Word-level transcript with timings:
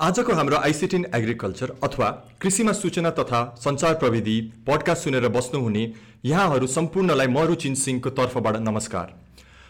आजको 0.00 0.32
हाम्रो 0.32 0.56
ICT 0.56 0.96
in 0.96 1.04
agriculture 1.14 1.70
अथवा 1.84 2.08
कृषिमा 2.42 2.72
सूचना 2.72 3.10
तथा 3.10 3.40
सञ्चार 3.60 3.94
प्रविधि 3.94 4.34
पडकास्ट 4.66 5.04
सुनेर 5.04 5.26
बस्नुहुने 5.28 5.82
यहाँहरू 6.24 6.66
सम्पूर्णलाई 6.68 7.26
म 7.26 7.42
रुचिन 7.46 7.74
सिंहको 7.74 8.10
तर्फबाट 8.20 8.56
नमस्कार। 8.58 9.10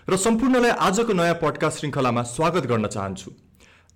र 0.09 0.17
सम्पूर्णलाई 0.19 0.71
आजको 0.89 1.13
नयाँ 1.15 1.39
पडकास्ट 1.43 1.79
श्रृङ्खलामा 1.79 2.23
स्वागत 2.35 2.67
गर्न 2.67 2.87
चाहन्छु। 2.89 3.33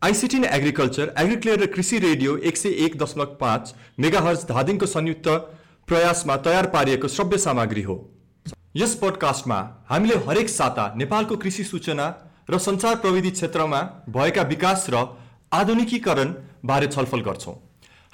आइसिटी 0.02 0.36
इन 0.36 0.44
एग्रिकल्चर 0.46 1.14
एग्रिक्लियर 1.18 1.60
र 1.60 1.66
कृषि 1.68 1.98
रेडियो 2.00 2.36
एक 2.40 2.56
सय 2.56 2.84
एक 2.86 2.96
दशमलव 3.02 3.36
पाँच 3.40 3.74
मेगाहर्ज 4.00 4.46
धादिङको 4.48 4.86
संयुक्त 4.88 5.28
प्रयासमा 5.88 6.36
तयार 6.48 6.66
पारिएको 6.72 7.08
श्रव्य 7.10 7.38
सामग्री 7.40 7.82
हो। 7.82 8.02
यस 8.76 8.94
पडकास्टमा 9.02 9.64
हामीले 9.90 10.22
हरेक 10.28 10.48
साता 10.50 10.92
नेपालको 10.96 11.36
कृषि 11.38 11.64
सूचना 11.66 12.12
र 12.50 12.58
सञ्चार 12.60 12.96
प्रविधि 13.02 13.30
क्षेत्रमा 13.32 13.88
भएका 14.10 14.42
विकास 14.48 14.86
र 14.90 15.10
आधुनिकीकरण 15.52 16.34
बारे 16.64 16.86
छलफल 16.88 17.20
गर्छौँ। 17.20 17.54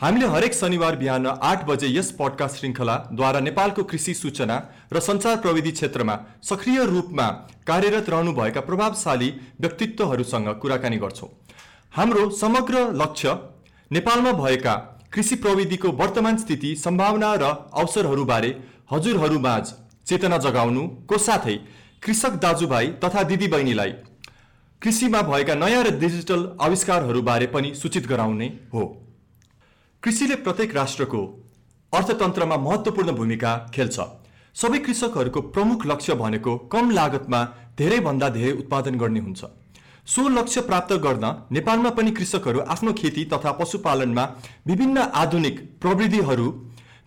हामीले 0.01 0.27
हरेक 0.27 0.55
शनिबार 0.55 0.97
बिहान 0.97 1.27
आठ 1.27 1.65
बजे 1.67 1.89
यस 1.89 2.11
पडकास्ट 2.13 2.57
श्रृङ्खलाद्वारा 2.57 3.41
नेपालको 3.41 3.83
कृषि 3.85 4.15
सूचना 4.15 4.57
र 4.93 5.01
सञ्चार 5.01 5.37
प्रविधि 5.37 5.71
क्षेत्रमा 5.73 6.17
सक्रिय 6.43 6.85
रूपमा 6.87 7.27
कार्यरत 7.67 8.11
रहनुभएका 8.11 8.61
प्रभावशाली 8.61 9.33
व्यक्तित्वहरूसँग 9.61 10.49
कुराकानी 10.63 10.97
गर्छौँ। 10.97 11.29
हाम्रो 11.95 12.29
समग्र 12.37 12.85
लक्ष्य 12.95 13.35
नेपालमा 13.91 14.33
भएका 14.35 14.75
कृषि 15.13 15.37
प्रविधिको 15.39 15.93
वर्तमान 16.01 16.37
स्थिति 16.37 16.75
सम्भावना 16.77 17.35
र 17.35 17.55
अवसरहरूबारे 17.75 18.51
हजुरहरूमाझ 18.93 19.65
चेतना 20.07 20.39
जगाउनुको 20.41 21.19
साथै 21.21 21.57
कृषक 22.03 22.37
दाजुभाइ 22.43 22.87
तथा 23.05 23.23
दिदीबहिनीलाई 23.31 23.93
कृषिमा 24.83 25.21
भएका 25.23 25.55
नयाँ 25.55 25.83
र 25.85 25.91
डिजिटल 25.99 26.43
आविष्कारहरूबारे 26.61 27.47
पनि 27.47 27.75
सूचित 27.75 28.07
गराउने 28.07 28.47
हो। 28.75 28.85
कृषिले 30.03 30.35
प्रत्येक 30.37 30.75
राष्ट्रको 30.75 31.23
अर्थतन्त्रमा 31.93 32.57
महत्त्वपूर्ण 32.57 33.13
भूमिका 33.13 33.57
खेल्छ। 33.75 34.01
सबै 34.57 34.79
कृषकहरूको 34.79 35.41
प्रमुख 35.51 35.87
लक्ष्य 35.87 36.15
भनेको 36.15 36.57
कम 36.73 36.91
लागतमा 36.91 37.43
धेरैभन्दा 37.79 38.29
धेरै 38.29 38.53
उत्पादन 38.53 38.99
गर्ने 38.99 39.21
हुन्छ। 39.21 39.45
सो 40.07 40.29
लक्ष्य 40.29 40.61
प्राप्त 40.61 40.93
गर्न 41.03 41.35
नेपालमा 41.53 41.91
पनि 41.91 42.11
कृषकहरू 42.11 42.61
आफ्नो 42.69 42.93
खेती 42.93 43.25
तथा 43.25 43.53
पशुपालनमा 43.53 44.25
विभिन्न 44.67 44.99
आधुनिक 44.99 45.61
प्रविधिहरू 45.81 46.51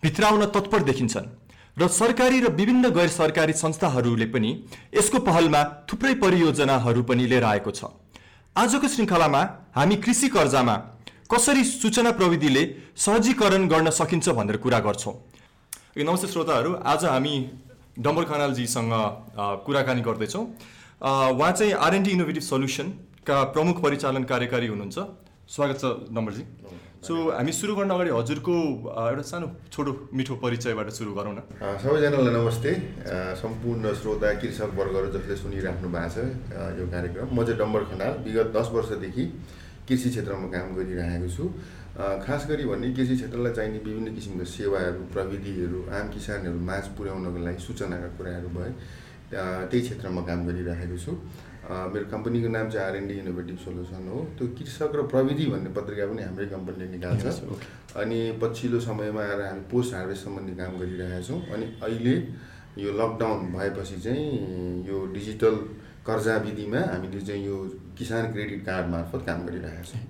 भित्राउन 0.02 0.44
तत्पर 0.46 0.82
देखिन्छन्। 0.82 1.30
र 1.76 1.86
सरकारी 1.88 2.40
र 2.40 2.48
विभिन्न 2.52 2.88
गैर 2.92 3.08
सरकारी 3.10 3.52
संस्थाहरूले 3.54 4.26
पनि 4.28 4.50
यसको 4.94 5.18
पहलमा 5.20 5.62
थुप्रै 5.88 6.14
परियोजनाहरू 6.20 7.02
पनि 7.02 7.26
लिएर 7.26 7.44
आएको 7.44 7.70
छ। 7.70 7.88
आजको 8.56 8.88
श्रृङ्खलामा 8.88 9.40
हामी 9.76 9.96
कृषि 10.04 10.28
कर्जामा 10.28 10.74
कसरी 11.32 11.64
सूचना 11.64 12.10
प्रविधिले 12.12 12.64
सहजीकरण 12.98 13.68
गर्न 13.68 13.90
सकिन्छ 13.90 14.28
भनेर 14.30 14.56
कुरा 14.60 14.78
गर्छौँ। 14.86 15.14
नमस्ते 15.98 16.28
श्रोताहरू 16.28 16.74
आज 16.84 17.04
हामी 17.06 17.34
डम्बर 17.98 18.24
खनालजीसँग 18.24 18.92
कुराकानी 19.64 20.00
गर्दैछौँ। 20.02 20.44
उहाँ 21.00 21.52
चाहिँ 21.52 21.72
आरएनडी 21.72 22.10
इनोभेटिभ 22.10 22.42
सल्युसनका 22.42 23.42
प्रमुख 23.56 23.80
परिचालन 23.82 24.24
कार्यकारी 24.28 24.66
हुनुहुन्छ। 24.66 24.98
स्वागत 25.48 25.76
छ 25.80 25.84
डम्बरजी। 26.12 26.44
सो 27.02 27.14
हामी 27.34 27.52
सुरु 27.52 27.74
गर्न 27.74 27.90
अगाडि 27.90 28.10
हजुरको 28.14 28.54
एउटा 28.94 29.22
सानो 29.26 29.46
छोटो 29.74 29.92
मिठो 30.14 30.34
परिचयबाट 30.38 30.88
सुरु 30.94 31.12
गरौँ 31.14 31.34
न। 31.34 31.42
सबैजनालाई 31.82 32.30
नमस्ते। 32.30 32.72
सम्पूर्ण 33.42 33.94
श्रोता 33.98 34.30
कृषक 34.38 34.70
वर्गहरू 34.78 35.08
जसले 35.10 35.36
सुनिराख्नु 35.36 35.88
भएको 35.90 36.10
छ 36.14 36.78
यो 36.78 36.86
कार्यक्रम। 36.94 37.26
म 37.34 37.42
चाहिँ 37.42 37.58
डम्बर 37.58 37.82
खनाल 37.90 38.12
विगत 38.22 38.54
दस 38.54 38.70
वर्षदेखि 38.70 39.24
कृषि 39.82 40.08
क्षेत्रमा 40.14 40.46
काम 40.54 40.68
गरिरहेको 40.78 41.28
छु। 41.34 41.44
खास 42.22 42.46
गरी 42.46 42.64
भन्ने 42.70 42.94
कृषि 42.94 43.14
क्षेत्रलाई 43.18 43.52
चाहिने 43.58 43.78
विभिन्न 43.82 44.14
किसिमका 44.14 44.46
सेवाहरू 44.54 45.02
प्रविधिहरू 45.10 45.78
आम 45.90 46.06
किसानहरू 46.14 46.58
माझ 46.70 46.84
पुर्याउनको 46.94 47.38
लागि 47.42 47.60
सूचनाका 47.66 48.08
कुराहरू 48.14 48.48
भए 48.54 48.70
त्यही 49.34 49.82
क्षेत्रमा 49.82 50.22
काम 50.22 50.46
गरिरहेको 50.46 50.96
छु। 51.02 51.12
मेरो 51.92 52.06
कम्पनीको 52.10 52.48
नाम 52.48 52.68
चाहिँ 52.70 52.86
आरएनडी 52.86 53.14
इनोभेटिभ 53.18 53.58
सोल्युसन 53.64 54.08
हो। 54.08 54.18
त्यो 54.38 54.46
कृषक 54.58 54.92
र 54.96 55.02
प्रविधि 55.12 55.46
भन्ने 55.52 55.70
पत्रिका 55.72 56.06
पनि 56.06 56.22
हाम्रै 56.22 56.46
कम्पनीले 56.46 56.86
निकाल्छ। 56.90 57.24
अनि 57.96 58.18
पछिल्लो 58.42 58.80
समयमा 58.80 59.22
आएर 59.22 59.40
हामी 59.42 59.64
पोस्ट 59.70 59.94
हार्भेस्ट 59.94 60.24
सम्बन्धी 60.24 60.54
काम 60.56 60.78
गरिरहेका 60.78 61.20
छौँ। 61.28 61.40
अनि 61.54 61.66
अहिले 61.82 62.14
यो 62.78 62.92
लकडाउन 63.00 63.38
भएपछि 63.52 64.00
चाहिँ 64.00 64.28
यो 64.88 65.06
डिजिटल 65.14 65.56
कर्जा 66.06 66.36
विधिमा 66.44 66.80
हामीले 66.92 67.20
चाहिँ 67.20 67.46
यो 67.46 67.56
किसान 67.98 68.32
क्रेडिट 68.32 68.64
कार्ड 68.66 68.86
मार्फत 68.90 69.26
काम 69.26 69.46
गरिरहेका 69.46 69.82
छौँ। 69.82 70.02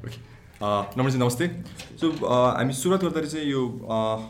नमस्ते 0.63 1.19
नमस्ते। 1.19 1.47
सो 1.99 2.09
हामी 2.23 2.73
सुरुवात 2.73 3.03
गर्दाखेरि 3.03 3.29
चाहिँ 3.29 3.47
यो 3.51 3.63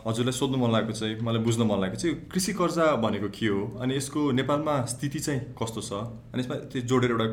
हजुरलाई 0.07 0.33
सोध्नु 0.33 0.57
मन 0.59 0.71
लागेको 0.73 0.93
चाहिँ 0.97 1.21
मलाई 1.21 1.43
बुझ्न 1.45 1.63
मन 1.69 1.81
लागेको 1.81 2.01
चाहिँ 2.01 2.15
कृषि 2.33 2.53
कर्जा 2.57 2.85
भनेको 3.05 3.29
के 3.29 3.47
हो? 3.47 3.61
अनि 3.81 3.97
यसको 3.97 4.31
नेपालमा 4.41 4.75
स्थिति 4.89 5.19
चाहिँ 5.19 5.41
कस्तो 5.61 5.81
छ? 5.85 5.93
अनि 6.33 6.41
यसमा 6.41 6.57
त्यो 6.73 6.83
जोडेर 6.89 7.11
एउटा 7.11 7.27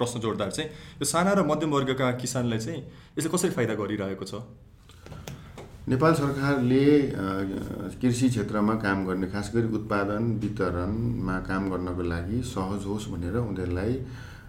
प्रश्न 0.00 0.20
जोड्दाखेरि 0.24 0.56
चाहिँ 0.56 0.70
यो 0.72 1.04
साना 1.04 1.32
र 1.36 1.44
मध्यम 1.44 1.70
वर्गका 1.70 2.10
किसानलाई 2.16 2.58
चाहिँ 2.58 2.80
यसले 3.18 3.28
कसरी 3.28 3.50
फाइदा 3.52 3.74
गरिरहेको 3.76 4.24
छ? 4.24 4.40
नेपाल 5.92 6.12
सरकारले 6.14 6.84
कृषि 8.00 8.28
क्षेत्रमा 8.28 8.74
काम 8.88 9.04
गर्ने 9.04 9.26
खास 9.28 9.52
गरी 9.54 9.68
उत्पादन 9.76 10.32
वितरणमा 10.40 11.36
काम 11.44 11.70
गर्नको 11.70 12.02
लागि 12.08 12.40
सहज 12.56 12.88
होस् 12.88 13.08
भनेर 13.12 13.36
उनीहरूलाई 13.44 14.00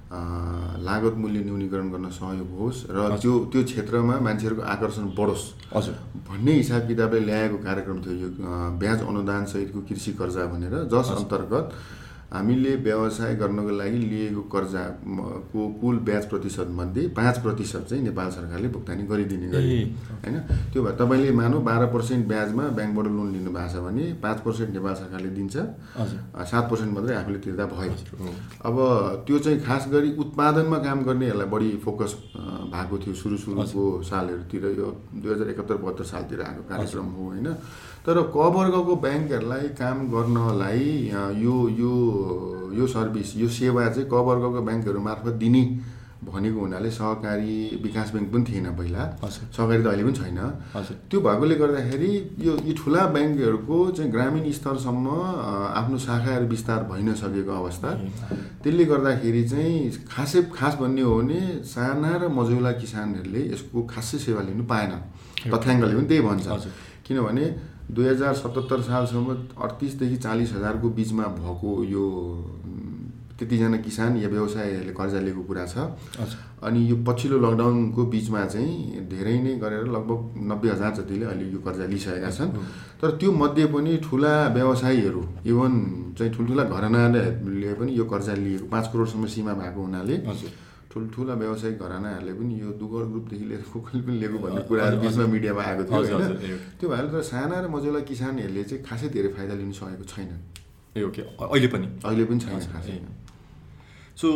लागत 0.09 1.15
मूल्य 1.21 1.39
न्यूनीकरण 1.45 1.89
गर्न 1.93 2.09
सहयोग 2.09 2.49
होस् 2.59 2.79
र 2.89 2.97
त्यो 3.21 3.33
त्यो 3.51 3.61
क्षेत्रमा 3.63 4.15
मान्छेहरूको 4.19 4.63
आकर्षण 4.65 5.05
बढोस्। 5.13 5.45
हजुर। 5.69 5.95
भन्ने 6.25 6.51
हिसाब 6.53 6.81
किताबले 6.87 7.19
ल्याएको 7.29 7.57
कार्यक्रम 7.61 7.97
थियो 8.01 8.15
यो 8.17 8.29
ब्याज 8.81 8.99
अनुदान 9.05 9.45
सहितको 9.45 9.79
कृषि 9.85 10.11
कर्जा 10.17 10.45
भनेर 10.49 10.73
जस 10.89 11.09
अन्तर्गत 11.13 11.65
हामीले 12.29 12.75
व्यवसाय 12.85 13.35
गर्नको 13.35 13.71
लागि 13.73 13.97
लिएको 13.97 14.41
कर्जाको 14.53 15.61
कुल 15.81 15.95
ब्याज 16.07 16.25
प्रतिशत 16.29 16.67
मध्ये 16.71 17.07
पाँच 17.17 17.37
प्रतिशत 17.41 17.85
चाहिँ 17.89 18.03
नेपाल 18.03 18.29
सरकारले 18.31 18.67
भुक्तानी 18.69 19.03
गरिदिने 19.09 19.47
गरे 19.49 19.77
होइन? 20.23 20.37
त्यो 20.69 20.83
भए 20.83 20.93
तपाईँले 20.99 21.31
मानौँ 21.33 21.61
बाह्र 21.65 21.85
पर्सेन्ट 21.89 22.27
ब्याजमा 22.27 22.63
ब्याङ्कबाट 22.77 23.07
लोन 23.07 23.31
लिनु 23.33 23.49
भएको 23.49 23.73
छ 23.73 23.81
भने 23.81 24.03
पाँच 24.21 24.37
पर्सेन्ट 24.45 24.69
नेपाल 24.77 24.93
सरकारले 25.01 25.29
दिन्छ 25.39 25.55
सात 25.57 26.63
पर्सेन्ट 26.69 26.91
मात्रै 26.93 27.15
आफूले 27.17 27.39
तिर्दा 27.41 27.65
भयो। 27.65 27.93
अब 28.61 28.75
त्यो 29.25 29.39
चाहिँ 29.39 29.59
खास 29.65 29.87
गरी 29.89 30.09
उत्पादनमा 30.21 30.77
काम 30.85 31.03
गर्नेहरूलाई 31.09 31.49
बढी 31.49 31.69
फोकस 31.81 32.11
भएको 32.69 32.95
थियो 33.03 33.13
सुरु 33.17 33.37
सुरुको 33.41 33.83
सालहरूतिर 34.05 34.65
यो 34.77 34.87
दुई 35.17 35.33
हजार 35.33 35.49
एकहत्तर 35.49 35.77
बहत्तर 35.81 36.05
सालतिर 36.13 36.41
आएको 36.45 36.61
कार्यक्रम 36.69 37.07
हो 37.17 37.23
होइन? 37.25 37.47
तर 38.05 38.17
क 38.35 38.37
वर्गको 38.55 38.95
ब्याङ्कहरूलाई 39.05 39.67
काम 39.81 39.97
गर्नलाई 40.13 40.87
यो 41.43 41.55
यो 41.81 41.93
यो 42.77 42.87
सर्भिस 42.87 43.35
यो 43.37 43.47
सेवा 43.59 43.87
चाहिँ 43.93 44.09
क 44.09 44.13
वर्गको 44.27 44.61
ब्याङ्कहरू 44.67 44.99
मार्फत 45.07 45.33
दिने 45.43 45.63
भनेको 46.19 46.59
हुनाले 46.59 46.89
सहकारी 46.91 47.79
विकास 47.83 48.11
ब्याङ्क 48.11 48.27
पनि 48.33 48.43
थिएन 48.47 48.67
पहिला। 48.75 49.03
सहकारी 49.23 49.83
त 49.83 49.87
अहिले 49.87 50.03
पनि 50.03 50.15
छैन। 50.19 50.39
त्यो 51.09 51.19
भएकोले 51.25 51.55
गर्दाखेरि 51.61 52.11
यो 52.45 52.53
यी 52.67 52.73
ठुला 52.79 53.05
ब्याङ्कहरूको 53.15 53.77
चाहिँ 53.95 54.11
ग्रामीण 54.11 54.51
स्तरसम्म 54.51 55.07
आफ्नो 55.79 55.97
शाखाहरू 56.07 56.45
विस्तार 56.53 56.83
भइ 56.91 57.01
नसकेको 57.07 57.53
अवस्था। 57.61 57.89
त्यसले 58.63 58.85
गर्दाखेरि 58.91 59.43
चाहिँ 59.51 59.75
खासै 60.11 60.39
खास 60.51 60.73
भन्ने 60.81 61.01
हो 61.07 61.15
भने 61.19 61.39
साना 61.63 62.11
र 62.21 62.27
मझौला 62.27 62.71
किसानहरूले 62.83 63.41
यसको 63.55 63.77
खासै 63.87 64.17
सेवा 64.19 64.41
लिनु 64.47 64.63
पाएन। 64.67 64.91
तथ्याङ्कले 65.47 65.93
पनि 65.95 66.07
त्यही 66.11 66.21
भन्छ। 66.27 66.47
किनभने 67.07 67.45
दुई 67.89 68.05
हजार 68.05 68.33
सतहत्तर 68.35 68.81
सालसम्म 68.81 69.35
अडतिसदेखि 69.57 70.17
चालिस 70.17 70.53
हजारको 70.53 70.89
बिचमा 70.97 71.23
भएको 71.37 71.83
यो 71.85 72.05
त्यतिजना 73.39 73.77
किसान 73.81 74.17
या 74.17 74.29
व्यवसायहरूले 74.29 74.93
कर्जा 74.93 75.19
लिएको 75.19 75.43
कुरा 75.49 75.65
छ। 75.65 75.75
अनि 76.61 76.79
यो 76.89 76.95
पछिल्लो 77.07 77.37
लकडाउनको 77.39 78.05
बिचमा 78.13 78.45
चाहिँ 78.45 79.07
धेरै 79.09 79.35
नै 79.41 79.53
गरेर 79.63 79.85
लगभग 79.95 80.19
नब्बे 80.51 80.69
हजार 80.69 80.91
जतिले 80.95 81.25
अहिले 81.25 81.45
यो 81.51 81.59
कर्जा 81.65 81.85
लिइसकेका 81.87 82.29
छन्। 82.29 82.49
तर 83.01 83.09
त्यो 83.15 83.31
मध्ये 83.31 83.65
पनि 83.73 83.97
ठुला 84.03 84.33
व्यवसायीहरू 84.53 85.23
इभन 85.47 85.71
चाहिँ 86.17 86.31
ठुल्ठुला 86.35 86.63
घरनाले 86.67 87.73
पनि 87.79 87.91
यो 87.95 88.05
कर्जा 88.05 88.33
लिएको 88.35 88.67
पाँच 88.67 88.85
करोडसम्म 88.91 89.25
सीमा 89.33 89.53
भएको 89.55 89.79
हुनाले 89.81 90.15
ठुल्ठुला 90.89 91.33
व्यावसायिक 91.41 91.77
घरानाहरूले 91.79 92.33
पनि 92.33 92.53
यो 92.59 92.69
दुगर 92.81 93.03
ग्रुपदेखि 93.13 93.45
लिएर 93.45 93.61
कोकले 93.73 94.01
पनि 94.01 94.17
लिएको 94.19 94.37
भन्ने 94.41 94.61
कुराहरू 94.69 94.97
बिचमा 95.01 95.25
मिडियामा 95.33 95.61
आएको 95.69 95.83
थियो 95.85 96.17
होइन। 96.17 96.57
त्यो 96.79 96.87
भएर 96.89 97.05
तर 97.13 97.21
साना 97.29 97.55
र 97.61 97.67
मजुला 97.69 97.99
किसानहरूले 98.09 98.63
चाहिँ 98.69 98.83
खासै 98.89 99.07
धेरै 99.13 99.29
फाइदा 99.37 99.53
लिन 99.61 99.71
सकेको 99.77 100.05
छैन। 100.09 100.29
ए 100.97 101.01
ओके। 101.05 101.21
अहिले 101.45 101.67
पनि? 101.73 101.87
अहिले 102.01 102.23
पनि 102.25 102.39
छैन 102.41 102.59
खासै। 102.73 102.97
सो 104.19 104.27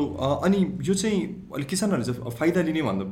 अनि 0.47 0.59
यो 0.88 0.94
चाहिँ 0.95 1.19
अहिले 1.51 1.68
किसानहरूले 1.68 2.06
चाहिँ 2.07 2.31
फाइदा 2.39 2.62
लिने 2.63 2.81
भन्दा 2.88 3.06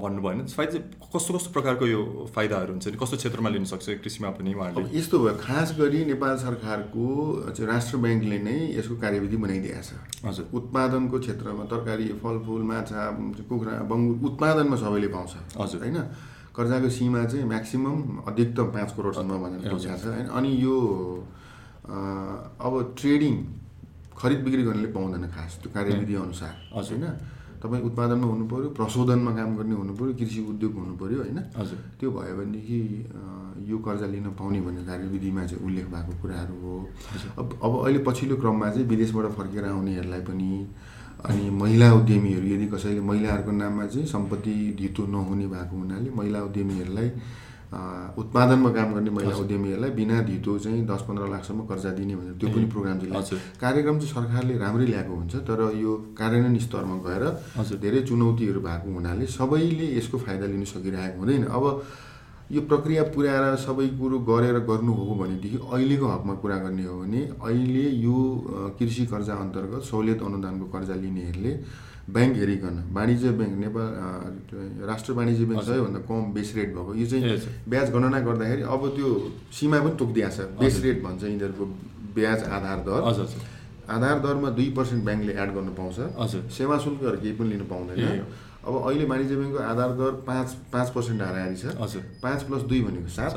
भन्नुभयो 0.00 0.24
भने 0.24 0.44
फाइदा 0.56 0.78
कस्तो 1.12 1.30
कस्तो 1.36 1.50
प्रकारको 1.52 1.84
यो 1.86 2.00
फाइदाहरू 2.32 2.72
हुन्छ 2.72 2.86
नि? 2.88 2.96
कस्तो 2.96 3.16
क्षेत्रमा 3.20 3.48
लिन 3.52 3.64
सक्छ 3.68 4.00
कृषिमा 4.00 4.28
पनि 4.40 4.54
उहाँहरूले 4.56 4.88
यस्तो 4.98 5.18
भयो 5.20 5.34
खास 5.36 5.76
गरी 5.76 6.00
नेपाल 6.08 6.36
सरकारको 6.40 7.04
चाहिँ 7.52 7.68
राष्ट्र 7.68 7.96
ब्याङ्कले 8.04 8.38
नै 8.40 8.56
यसको 8.72 8.96
कार्यविधि 9.04 9.36
बनाइदिएको 9.36 9.82
छ। 9.84 9.90
हजुर। 10.24 10.44
उत्पादनको 10.58 11.16
क्षेत्रमा 11.24 11.64
तरकारी 11.68 12.06
फलफुल 12.24 12.62
माछा 12.72 13.02
कुखुरा 13.44 13.74
बङ्गुर 13.84 14.16
उत्पादनमा 14.24 14.76
सबैले 14.80 15.08
पाउँछ। 15.12 15.32
हजुर। 15.60 15.80
होइन? 15.84 15.98
कर्जाको 16.56 16.88
सीमा 16.88 17.24
चाहिँ 17.28 17.44
म्याक्सिमम् 17.52 18.00
अधिकतम 18.32 18.66
पाँच 18.72 18.90
करोडसम्म 18.96 19.32
भनेर 19.44 19.76
छ। 19.76 19.92
होइन? 20.08 20.26
अनि 20.32 20.50
यो 20.64 20.76
अब 22.64 22.72
ट्रेडिङ 22.96 23.34
खरिद 24.14 24.40
बिक्री 24.44 24.62
गर्नेले 24.62 24.90
पाउँदैन 24.92 25.24
खास 25.30 25.58
त्यो 25.62 25.70
कार्यविधि 25.74 26.14
अनुसार। 26.14 26.52
होइन? 26.74 27.04
तपाईँ 27.62 27.82
उत्पादनमा 27.82 28.26
हुनु 28.26 28.44
पऱ्यो 28.48 28.68
प्रशोधनमा 28.76 29.30
काम 29.36 29.56
गर्ने 29.56 29.74
हुनु 29.74 29.92
पऱ्यो 29.96 30.12
कृषि 30.20 30.40
उद्योग 30.52 30.72
हुनु 30.74 30.94
पऱ्यो 31.00 31.18
होइन? 31.24 31.38
हजुर। 31.56 31.78
त्यो 32.00 32.08
भयो 32.10 32.34
भनेदेखि 32.36 32.78
यो 33.70 33.76
कर्जा 33.80 34.06
लिन 34.06 34.26
पाउने 34.36 34.60
भन्ने 34.60 34.82
कार्यविधिमा 34.84 35.42
चाहिँ 35.46 35.64
उल्लेख 35.64 35.86
भएको 35.88 36.12
कुराहरू 36.22 36.56
हो। 36.60 36.74
अब 37.40 37.46
अब 37.64 37.72
अहिले 37.84 38.00
पछिल्लो 38.04 38.36
क्रममा 38.36 38.68
चाहिँ 38.70 38.86
विदेशबाट 38.88 39.32
फर्केर 39.32 39.64
आउनेहरूलाई 39.64 40.20
पनि 40.28 40.50
अनि 41.24 41.44
महिला 41.50 41.92
उद्यमीहरू 41.94 42.46
यदि 42.46 42.66
कसैले 42.68 43.00
महिलाहरूको 43.00 43.52
नाममा 43.52 43.86
चाहिँ 43.86 44.06
सम्पत्ति 44.06 44.54
धितो 44.78 45.02
नहुने 45.08 45.46
भएको 45.48 45.74
हुनाले 45.76 46.10
महिला 46.10 46.38
उद्यमीहरूलाई 46.44 47.08
उत्पादनमा 48.18 48.70
काम 48.70 48.88
गर्ने 48.94 49.10
महिला 49.10 49.36
उद्यमीहरूलाई 49.36 49.90
बिना 49.90 50.20
धितो 50.22 50.58
चाहिँ 50.58 50.86
दस 50.86 51.02
पन्ध्र 51.08 51.28
लाखसम्म 51.30 51.60
कर्जा 51.66 51.90
दिने 51.98 52.14
भनेर 52.16 52.34
त्यो 52.40 52.48
पनि 52.54 52.66
प्रोग्राम 52.70 52.98
चाहिँ 52.98 53.40
कार्यक्रम 53.60 53.98
चाहिँ 53.98 54.12
सरकारले 54.14 54.54
राम्रै 54.58 54.86
ल्याएको 54.86 55.14
हुन्छ 55.14 55.34
तर 55.48 55.60
यो 55.76 55.92
कार्यान्वयन 56.18 56.58
स्तरमा 56.66 56.96
गएर। 57.06 57.24
धेरै 57.82 58.00
चुनौतीहरू 58.08 58.60
भएको 58.60 58.88
हुनाले 58.94 59.26
सबैले 59.36 59.86
यसको 59.98 60.18
फाइदा 60.18 60.46
लिन 60.46 60.64
सकिरहेको 60.72 61.18
हुँदैन। 61.18 61.44
अब 61.50 61.64
यो 62.52 62.60
प्रक्रिया 62.70 63.02
पुर्याएर 63.14 63.56
सबै 63.56 63.86
कुरो 63.98 64.18
गरेर 64.28 64.58
गर्नु 64.68 64.92
हो 64.92 65.14
भनेदेखि 65.16 65.58
अहिलेको 65.64 66.06
हकमा 66.06 66.34
कुरा 66.42 66.56
गर्ने 66.64 66.84
हो 66.84 67.00
भने 67.00 67.20
अहिले 67.40 67.84
यो 68.04 68.16
कृषि 68.78 69.06
कर्जा 69.12 69.34
अन्तर्गत 69.44 69.82
सहुलियत 69.90 70.22
अनुदानको 70.22 70.66
कर्जा 70.74 70.94
लिनेहरूले 70.94 71.52
ब्याङ्क 72.04 72.36
हेरिकन 72.36 72.74
वाणिज्य 72.92 73.30
ब्याङ्क 73.38 73.54
नेपाल 73.64 73.88
राष्ट्र 74.88 75.12
वाणिज्य 75.18 75.44
ब्याङ्क 75.44 75.64
सबैभन्दा 75.64 76.00
कम 76.08 76.32
बेस 76.34 76.48
रेट 76.56 76.70
भएको। 76.76 76.94
यो 76.94 77.06
चाहिँ। 77.06 77.40
ब्याज 77.68 77.90
गणना 77.92 78.20
गर्दाखेरि 78.20 78.62
अब 78.62 78.82
त्यो 78.96 79.08
सीमा 79.56 79.78
पनि 79.84 79.96
तोकिदिएको 79.98 80.32
छ 80.36 80.38
बेस 80.60 80.80
रेट 80.84 80.98
भन्छ 81.04 81.22
यिनीहरूको 81.24 81.64
ब्याज 82.14 82.40
आधार 82.56 82.78
दर। 82.86 83.00
आधार 83.84 84.16
दरमा 84.24 84.48
दुई 84.56 84.68
पर्सेन्ट 84.76 85.04
ब्याङ्कले 85.04 85.32
एड 85.32 85.50
गर्नु 85.54 85.72
पाउँछ। 85.76 86.52
सेवा 86.52 86.78
शुल्कहरू 86.84 87.16
केही 87.20 87.34
पनि 87.36 87.48
लिनु 87.52 87.64
पाउँदैन। 87.72 88.00
अब 88.64 88.74
अहिले 88.80 89.04
वाणिज्य 89.04 89.36
ब्याङ्कको 89.36 89.60
आधार 89.62 89.90
दर 90.00 90.12
पाँच 90.28 90.48
पाँच 90.72 90.88
पर्सेन्ट 90.96 91.20
हाराहारी 91.22 91.56
छ 91.56 91.64
पाँच 92.22 92.42
प्लस 92.48 92.62
दुई 92.64 92.80
भनेको 92.80 93.08
सात। 93.12 93.32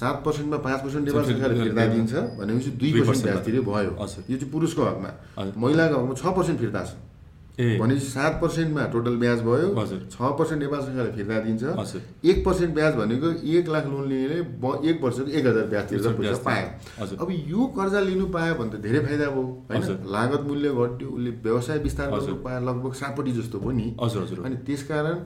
सात। 0.00 0.22
पर्सेन्टमा 0.24 0.58
पाँच 0.66 0.78
पर्सेन्ट 0.82 1.04
नेपाल 1.06 1.24
सरकारले 1.26 1.62
फिर्ता 1.62 1.86
दिन्छ 1.94 2.12
भनेपछि 2.38 2.70
दुई 2.78 2.90
पर्सेन्ट 2.98 3.22
ब्याज 3.26 3.44
तिरे 3.44 3.60
भयो। 3.66 3.90
यो 3.90 4.06
चाहिँ 4.06 4.50
पुरुषको 4.50 4.82
हकमा। 4.82 5.10
महिलाको 5.58 5.94
हकमा 5.98 6.14
छ 6.14 6.34
पर्सेन्ट 6.38 6.58
फिर्ता 6.60 6.82
छ। 6.86 6.90
भनेपछि 7.78 8.06
सात 8.06 8.32
पर्सेन्टमा 8.42 8.84
टोटल 8.92 9.16
ब्याज 9.18 9.40
भयो। 9.42 9.68
छ 10.06 10.16
पर्सेन्ट 10.38 10.62
नेपाल 10.62 10.80
सरकारले 10.80 11.12
फिर्ता 11.12 11.40
दिन्छ 11.40 11.62
एक 12.24 12.44
पर्सेन्ट 12.46 12.74
ब्याज 12.74 12.94
भनेको 12.96 13.28
एक 13.50 13.68
लाख 13.68 13.86
लोन 13.86 14.08
लिनेले 14.08 14.38
एक 14.90 15.02
वर्षको 15.02 15.28
एक 15.30 15.46
हजार 15.46 15.66
ब्याज 15.66 15.84
ब्याज 15.92 16.06
पैसा। 16.16 16.38
पायो। 16.46 17.16
अब 17.16 17.28
यो 17.48 17.66
कर्जा 17.76 18.00
लिनु 18.00 18.26
पायो 18.30 18.54
भने 18.54 18.70
त 18.70 18.82
धेरै 18.82 19.00
फाइदा 19.06 19.26
भयो 19.30 19.44
होइन। 19.70 19.82
लागत 20.14 20.42
मूल्य 20.48 20.68
घट्यो 20.70 21.08
उसले 21.10 21.30
व्यवसाय 21.44 21.78
विस्तार 21.84 22.10
गर्नु। 22.10 22.34
पायो 22.44 22.60
लगभग 22.66 22.92
सातपट्टि 22.94 23.32
जस्तो 23.32 23.58
भयो 23.60 23.72
नि 23.72 23.86
अनि 24.46 24.56
त्यसकारण 24.66 25.18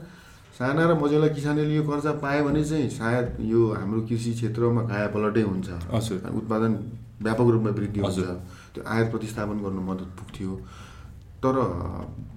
साना 0.54 0.82
र 0.86 0.94
मझौला 0.94 1.28
किसानले 1.34 1.74
यो 1.74 1.82
कर्जा 1.82 2.12
पायो 2.22 2.44
भने 2.44 2.62
चाहिँ 2.64 2.88
सायद 2.90 3.26
यो 3.42 3.60
हाम्रो 3.74 4.00
कृषि 4.08 4.32
क्षेत्रमा 4.32 4.82
काया 4.88 5.06
पलटै 5.14 5.42
हुन्छ 5.42 5.68
उत्पादन 6.32 6.72
व्यापक 7.22 7.48
रूपमा 7.54 7.70
वृद्धि 7.70 8.00
हुन्छ। 8.00 8.18
त्यो 8.74 8.82
आयात 8.84 9.10
प्रतिस्थापन 9.10 9.56
गर्नु 9.64 9.80
मद्दत 9.82 10.10
पुग्थ्यो 10.18 10.52
तर 11.42 11.56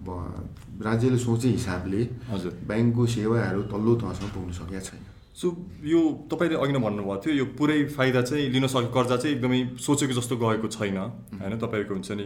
राज्यले 0.07 1.17
सोचे 1.17 1.47
हिसाबले 1.49 2.01
हजुर। 2.31 2.51
ब्याङ्कको 2.67 3.05
सेवाहरू 3.15 3.61
तल्लो 3.71 3.93
तहसम्म 4.01 4.29
पुग्न 4.33 4.51
सकेका 4.53 4.79
छैन। 4.79 5.01
सो 5.37 5.47
यो 5.85 5.99
तपाईँले 6.31 6.55
अघि 6.57 6.73
नै 6.73 6.79
भन्नुभएको 6.81 7.21
थियो 7.21 7.33
यो 7.35 7.45
पुरै 7.57 7.77
फाइदा 7.93 8.21
चाहिँ 8.21 8.45
लिन 8.49 8.67
सके 8.67 8.89
कर्जा 8.93 9.17
चाहिँ 9.17 9.35
एकदमै 9.35 9.59
सोचेको 9.77 10.13
जस्तो 10.17 10.35
गएको 10.37 10.67
छैन 10.67 10.97
होइन 10.97 11.53
तपाईँको 11.61 11.93
हुन्छ 11.93 12.11
नि? 12.11 12.25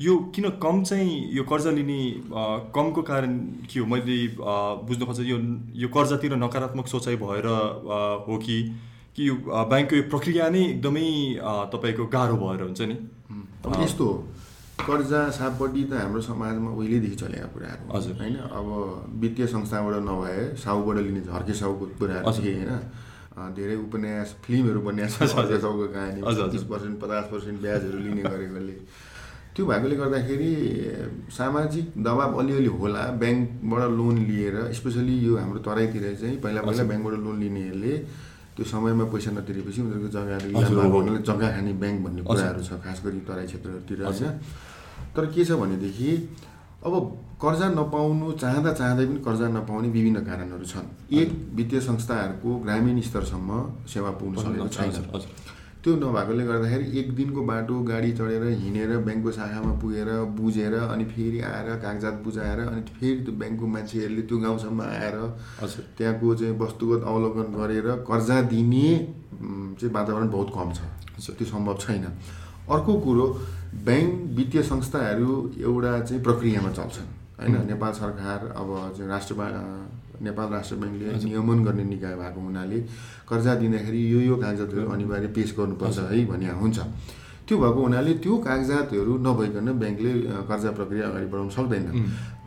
यो 0.00 0.12
किन 0.34 0.48
कम 0.62 0.82
चाहिँ 0.84 1.34
यो 1.34 1.42
कर्जा 1.50 1.70
लिने 1.70 1.98
कमको 2.70 3.02
कारण 3.02 3.32
के 3.66 3.80
हो? 3.80 3.86
मैले 3.86 4.18
बुझ्न 4.86 5.02
खोज्छ 5.02 5.20
यो 5.26 5.38
यो 5.82 5.88
कर्जातिर 5.90 6.36
नकारात्मक 6.36 6.86
सोचाइ 6.86 7.16
भएर 7.18 7.46
हो 8.26 8.38
कि 8.38 8.58
कि 9.16 9.28
यो 9.28 9.34
ब्याङ्कको 9.34 9.96
यो 9.96 10.02
प्रक्रिया 10.10 10.48
नै 10.50 10.62
एकदमै 10.70 11.08
तपाईँको 11.74 12.06
गाह्रो 12.06 12.36
भएर 12.38 12.62
हुन्छ 12.62 12.80
नि? 12.82 12.96
यस्तो 13.82 14.04
हो। 14.04 14.16
कर्जा 14.80 15.20
सापट्टि 15.30 15.82
त 15.84 15.92
हाम्रो 15.94 16.20
समाजमा 16.20 16.70
उहिलेदेखि 16.74 17.16
चलेका 17.16 17.46
कुराहरू 17.54 17.82
हो, 17.86 17.96
हजुर। 17.96 18.14
होइन 18.20 18.36
अब 18.58 18.66
वित्तीय 19.22 19.46
संस्थाबाट 19.46 19.94
नभए 20.02 20.42
साहुबाट 20.58 20.96
लिने 21.06 21.20
झर्के 21.22 21.54
साहुको 21.54 21.84
कुराहरू। 21.98 22.32
थिए 22.34 22.54
होइन 22.54 23.52
धेरै 23.54 23.76
उपन्यास 23.76 24.28
फिल्महरू 24.44 24.80
बनिएको 24.80 25.14
छ 25.14 25.22
हजुर, 25.22 25.34
झर्के 25.34 25.58
साहुको 25.60 25.86
कहानी। 25.94 26.20
तिस 26.52 26.64
पर्सेन्ट 26.70 27.00
पचास 27.00 27.24
पर्सेन्ट 27.32 27.60
ब्याजहरू 27.62 27.98
लिने 27.98 28.22
गरेकोले 28.22 28.76
त्यो 29.54 29.64
भएकोले 29.66 29.96
गर्दाखेरि 29.96 30.52
सामाजिक 31.30 31.86
दबाब 32.04 32.38
अलिअलि 32.38 32.70
होला 32.74 33.02
ब्याङ्कबाट 33.22 33.82
लोन 33.98 34.16
लिएर 34.28 34.56
स्पेसली 34.74 35.14
यो 35.26 35.36
हाम्रो 35.38 35.58
तराईतिर 35.62 36.04
चाहिँ 36.20 36.36
पहिला 36.42 36.60
पहिला। 36.62 36.82
ब्याङ्कबाट 36.90 37.14
लोन 37.24 37.36
लिनेहरूले 37.40 37.94
त्यो 38.54 38.64
समयमा 38.64 39.04
पैसा 39.12 39.30
नतिरेपछि 39.34 39.80
उनीहरूको 39.82 40.08
जग्गाहरू 40.16 41.18
जग्गा 41.28 41.48
खाने 41.54 41.72
ब्याङ्क 41.82 41.98
भन्ने। 42.06 42.22
कुराहरू 42.22 42.62
छ 42.62 42.70
खास 42.84 42.98
गरी 43.04 43.20
तराई 43.28 43.46
क्षेत्रहरूतिर। 43.50 43.98
होइन। 44.06 44.30
तर 45.14 45.24
के 45.34 45.42
छ 45.44 45.50
भनेदेखि 45.58 46.10
अब 46.86 46.94
कर्जा 47.42 47.66
नपाउनु 47.74 48.26
चाहँदा 48.38 48.72
चाहँदै 48.72 49.04
पनि 49.06 49.20
कर्जा 49.26 49.46
नपाउने 49.56 49.88
विभिन्न 49.88 50.18
कारणहरू 50.28 50.66
छन्। 50.72 50.86
एक 51.18 51.28
वित्तीय 51.56 51.80
संस्थाहरूको 51.80 52.50
ग्रामीण 52.64 53.00
स्तरसम्म 53.00 53.50
सेवा 53.92 54.10
पुग्न 54.20 54.36
सकेको 54.44 54.68
छैन। 54.68 54.92
त्यो 55.84 55.94
नभएकोले 55.96 56.44
गर्दाखेरि 56.46 56.98
एक 56.98 57.14
दिनको 57.14 57.42
बाटो 57.44 57.74
गाडी 57.84 58.12
चढेर 58.16 58.44
हिँडेर 58.60 58.96
ब्याङ्कको 59.04 59.30
शाखामा 59.32 59.72
पुगेर 59.80 60.08
बुझेर 60.36 60.74
अनि 60.74 61.04
फेरि 61.04 61.40
आएर 61.44 61.68
कागजात 61.84 62.14
बुझाएर 62.24 62.60
अनि 62.60 62.82
फेरि 62.96 63.20
त्यो 63.24 63.34
ब्याङ्कको 63.40 63.66
मान्छेहरूले 63.74 64.22
त्यो 64.22 64.38
गाउँसम्म 64.38 64.80
आएर 64.82 65.16
त्यहाँको 65.98 66.34
चाहिँ 66.34 66.56
वस्तुगत 66.58 67.04
अवलोकन 67.04 67.52
गरेर 67.58 67.88
कर्जा 68.08 68.40
दिने 68.48 68.88
चाहिँ 69.76 69.92
वातावरण 69.94 70.28
बहुत 70.30 70.48
कम 70.56 70.72
छ। 70.72 70.80
त्यो 71.28 71.46
सम्भव 71.46 71.76
छैन। 71.80 72.04
अर्को 72.74 72.92
कुरो 73.04 73.26
ब्याङ्क 73.84 74.12
वित्तीय 74.36 74.62
संस्थाहरू 74.62 75.30
एउटा 75.60 75.92
चाहिँ 76.00 76.22
प्रक्रियामा 76.22 76.70
चल्छन्। 76.72 77.08
होइन 77.38 77.66
नेपाल 77.68 77.92
सरकार 77.92 78.40
अब 78.56 78.68
चाहिँ 78.96 79.10
राष्ट्र 79.10 79.34
नेपाल 80.22 80.48
राष्ट्र 80.52 80.76
ब्याङ्कले 80.76 81.06
नियमन 81.24 81.58
गर्ने 81.64 81.84
निकाय 81.84 82.14
भएको 82.14 82.40
हुनाले 82.40 82.78
कर्जा 83.28 83.54
दिँदाखेरि 83.54 84.00
यो 84.12 84.20
यो 84.20 84.36
कागजातहरू 84.36 84.88
अनिवार्य 84.94 85.28
पेस 85.34 85.54
गर्नुपर्छ 85.58 85.98
है 86.10 86.24
भन्ने 86.26 86.50
हुन्छ। 86.62 86.78
त्यो 87.44 87.56
भएको 87.60 87.80
हुनाले 87.82 88.12
त्यो 88.24 88.34
कागजातहरू 88.40 89.12
नभइकन 89.20 89.66
ब्याङ्कले 89.80 90.12
कर्जा 90.48 90.70
प्रक्रिया 90.76 91.04
अगाडि 91.08 91.26
बढाउन 91.32 91.48
सक्दैन। 91.56 91.84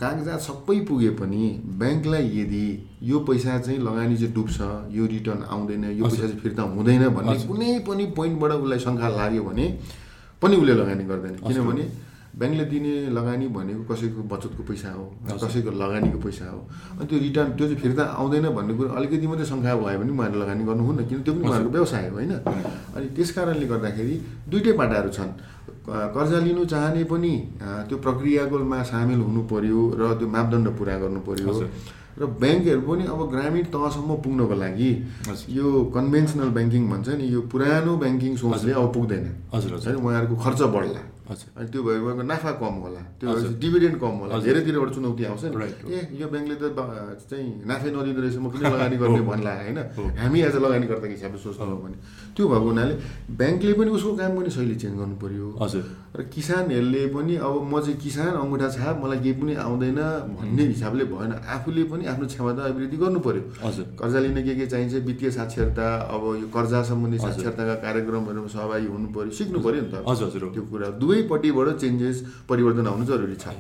कागजात 0.02 0.40
सबै 0.42 0.80
पुगे 0.90 1.10
पनि 1.20 1.44
ब्याङ्कलाई 1.78 2.26
यदि 2.40 2.66
यो 3.04 3.20
पैसा 3.28 3.58
चाहिँ 3.62 3.80
लगानी 3.80 4.18
चाहिँ 4.18 4.34
डुब्छ 4.34 4.58
यो 4.98 5.06
रिटर्न 5.06 5.42
आउँदैन 5.54 5.84
यो 6.00 6.04
पैसा 6.04 6.22
चाहिँ 6.24 6.40
फिर्ता 6.42 6.64
हुँदैन 6.74 7.08
भन्ने 7.14 7.36
कुनै 7.46 7.70
पनि 7.86 8.06
पोइन्टबाट 8.18 8.52
उसलाई 8.58 8.80
शङ्का 8.80 9.08
लाग्यो 9.20 9.44
भने 9.44 9.66
पनि 10.42 10.56
उसले 10.56 10.74
लगानी 10.74 11.04
गर्दैन। 11.04 11.36
किनभने 11.46 11.86
ब्याङ्कले 12.38 12.66
दिने 12.72 12.94
लगानी 13.18 13.46
भनेको 13.58 13.84
कसैको 13.90 14.22
बचतको 14.30 14.62
पैसा 14.70 14.90
हो 14.94 15.06
कसैको 15.42 15.72
लगानीको 15.82 16.20
पैसा 16.22 16.46
हो। 16.54 16.60
अनि 17.02 17.06
त्यो 17.10 17.18
रिटर्न 17.26 17.50
त्यो 17.58 17.66
चाहिँ 17.68 17.82
फिर्ता 17.82 18.04
आउँदैन 18.22 18.46
भन्ने 18.58 18.74
कुरो 18.78 18.90
अलिकति 18.94 19.28
मात्रै 19.28 19.46
शङ्का 19.52 19.74
भयो 19.74 19.98
भने 20.00 20.12
उहाँहरूले 20.14 20.40
लगानी 20.46 20.64
गर्नुहुन्न 20.70 21.02
किन 21.10 21.20
त्यो 21.26 21.34
पनि 21.34 21.44
उहाँहरूको 21.50 21.74
व्यवसाय 21.78 22.06
हो 22.10 22.16
होइन? 22.16 22.34
अनि 22.96 23.06
त्यस 23.18 23.30
कारणले 23.36 23.66
गर्दाखेरि 23.74 24.16
दुइटै 24.54 24.74
पाटाहरू 24.80 25.10
छन्। 25.18 25.32
कर्जा 25.88 26.40
लिनु 26.46 26.64
चाहने 26.74 27.04
पनि 27.10 27.34
त्यो 27.90 27.98
प्रक्रियाकोमा 28.06 28.80
सामेल 28.92 29.20
हुनु 29.28 29.42
पर्यो 29.52 29.82
र 30.00 30.02
त्यो 30.20 30.28
मापदण्ड 30.30 30.68
पुरा 30.78 30.96
गर्नु 31.02 31.20
पर्यो। 31.26 31.52
र 32.22 32.26
ब्याङ्कहरू 32.42 32.82
पनि 32.82 33.04
अब 33.14 33.20
ग्रामीण 33.34 33.66
तहसम्म 33.74 34.12
पुग्नको 34.22 34.56
लागि। 34.62 34.92
यो 35.58 35.66
कन्भेन्सनल 35.96 36.50
ब्याङ्किङ 36.58 36.84
भन्छ 36.92 37.08
नि 37.18 37.26
यो 37.34 37.42
पुरानो 37.52 37.92
ब्याङ्किङ 37.98 38.32
सोचले 38.42 38.72
अब 38.78 38.86
पुग्दैन। 38.94 39.26
हजुर। 39.54 39.72
होइन 39.82 39.98
उहाँहरूको 40.06 40.36
खर्च 40.44 40.62
बढ्ला। 40.76 41.02
अनि 41.28 41.68
त्यो 41.68 41.82
भयो 41.84 42.00
उहाँको 42.08 42.24
नाफा 42.24 42.52
कम 42.62 42.76
होला। 42.84 43.02
त्यो। 43.20 43.28
डिभिडेन्ड 43.60 43.98
कम 44.00 44.16
होला। 44.24 44.34
धेरैतिरबाट 44.48 44.90
चुनौती 44.96 45.24
आउँछ 45.28 45.44
नि. 45.52 45.68
ए 45.92 46.00
यो 46.16 46.28
ब्याङ्कले 46.32 46.56
त 46.56 46.66
चाहिँ 47.28 47.68
नाफै 47.68 47.90
नदिँदो 47.92 48.22
रहेछ 48.24 48.38
म 48.40 48.48
किन 48.48 48.64
लगानी 48.64 48.96
गर्ने 48.96 49.22
भन्ला 49.28 49.52
होइन। 49.60 49.80
हामी 50.24 50.40
एज 50.48 50.56
अ 50.56 50.60
लगानीकर्ताको 50.64 51.14
हिसाबले 51.18 51.40
सोच्नु 51.44 51.68
हो। 51.68 51.78
भने। 51.84 51.98
त्यो 52.36 52.44
भएको 52.48 52.68
हुनाले 52.72 52.94
ब्याङ्कले 53.40 53.74
पनि 53.76 53.90
उसको 53.98 54.12
काम 54.16 54.32
पनि 54.38 54.50
शैली 54.56 54.76
चेन्ज 54.82 54.96
गर्नु 55.00 55.16
पर्यो। 55.20 55.46
हजुर। 55.62 55.84
र 56.18 56.20
किसानहरूले 56.34 57.04
पनि 57.12 57.34
अब 57.44 57.56
म 57.72 57.74
चाहिँ 57.84 57.98
किसान 58.00 58.34
अङ्गुठा 58.42 58.68
छाप 58.78 58.96
मलाई 59.04 59.20
केही 59.20 59.36
पनि 59.42 59.54
आउँदैन 59.68 60.00
भन्ने 60.38 60.64
हिसाबले 60.74 61.04
भएन। 61.12 61.32
आफूले 61.44 61.84
पनि 61.92 62.04
आफ्नो 62.08 62.26
क्षमता 62.32 62.62
अभिवृद्धि 62.72 62.98
गर्नु 63.04 63.20
पर्यो। 63.20 63.44
हजुर। 63.68 63.86
कर्जा 64.00 64.20
लिन 64.24 64.38
के 64.48 64.54
के 64.56 64.66
चाहिन्छ 64.72 64.94
वित्तीय 65.08 65.30
साक्षरता 65.38 65.86
अब 66.08 66.24
यो 66.42 66.48
कर्जा 66.56 66.80
सम्बन्धी 66.90 67.18
साक्षरताका 67.20 67.76
कार्यक्रमहरूमा 67.84 68.50
सहभागी 68.56 68.88
हुनु 68.96 69.08
पर्यो 69.16 69.32
सिक्नु 69.38 69.60
पर्यो 69.66 69.82
नि 69.84 69.90
त। 69.92 69.96
हजुर। 70.08 70.56
त्यो 70.56 70.64
कुरा 70.72 70.88
दुवैपट्टिबाट 71.18 71.68
चेन्जेस 71.82 72.18
परिवर्तन 72.50 72.88
आउनु 72.88 73.06
जरुरी 73.06 73.36
छ। 73.36 73.58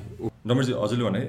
रमेशजी 0.47 0.73
हजुरले 0.73 1.03
भने 1.03 1.21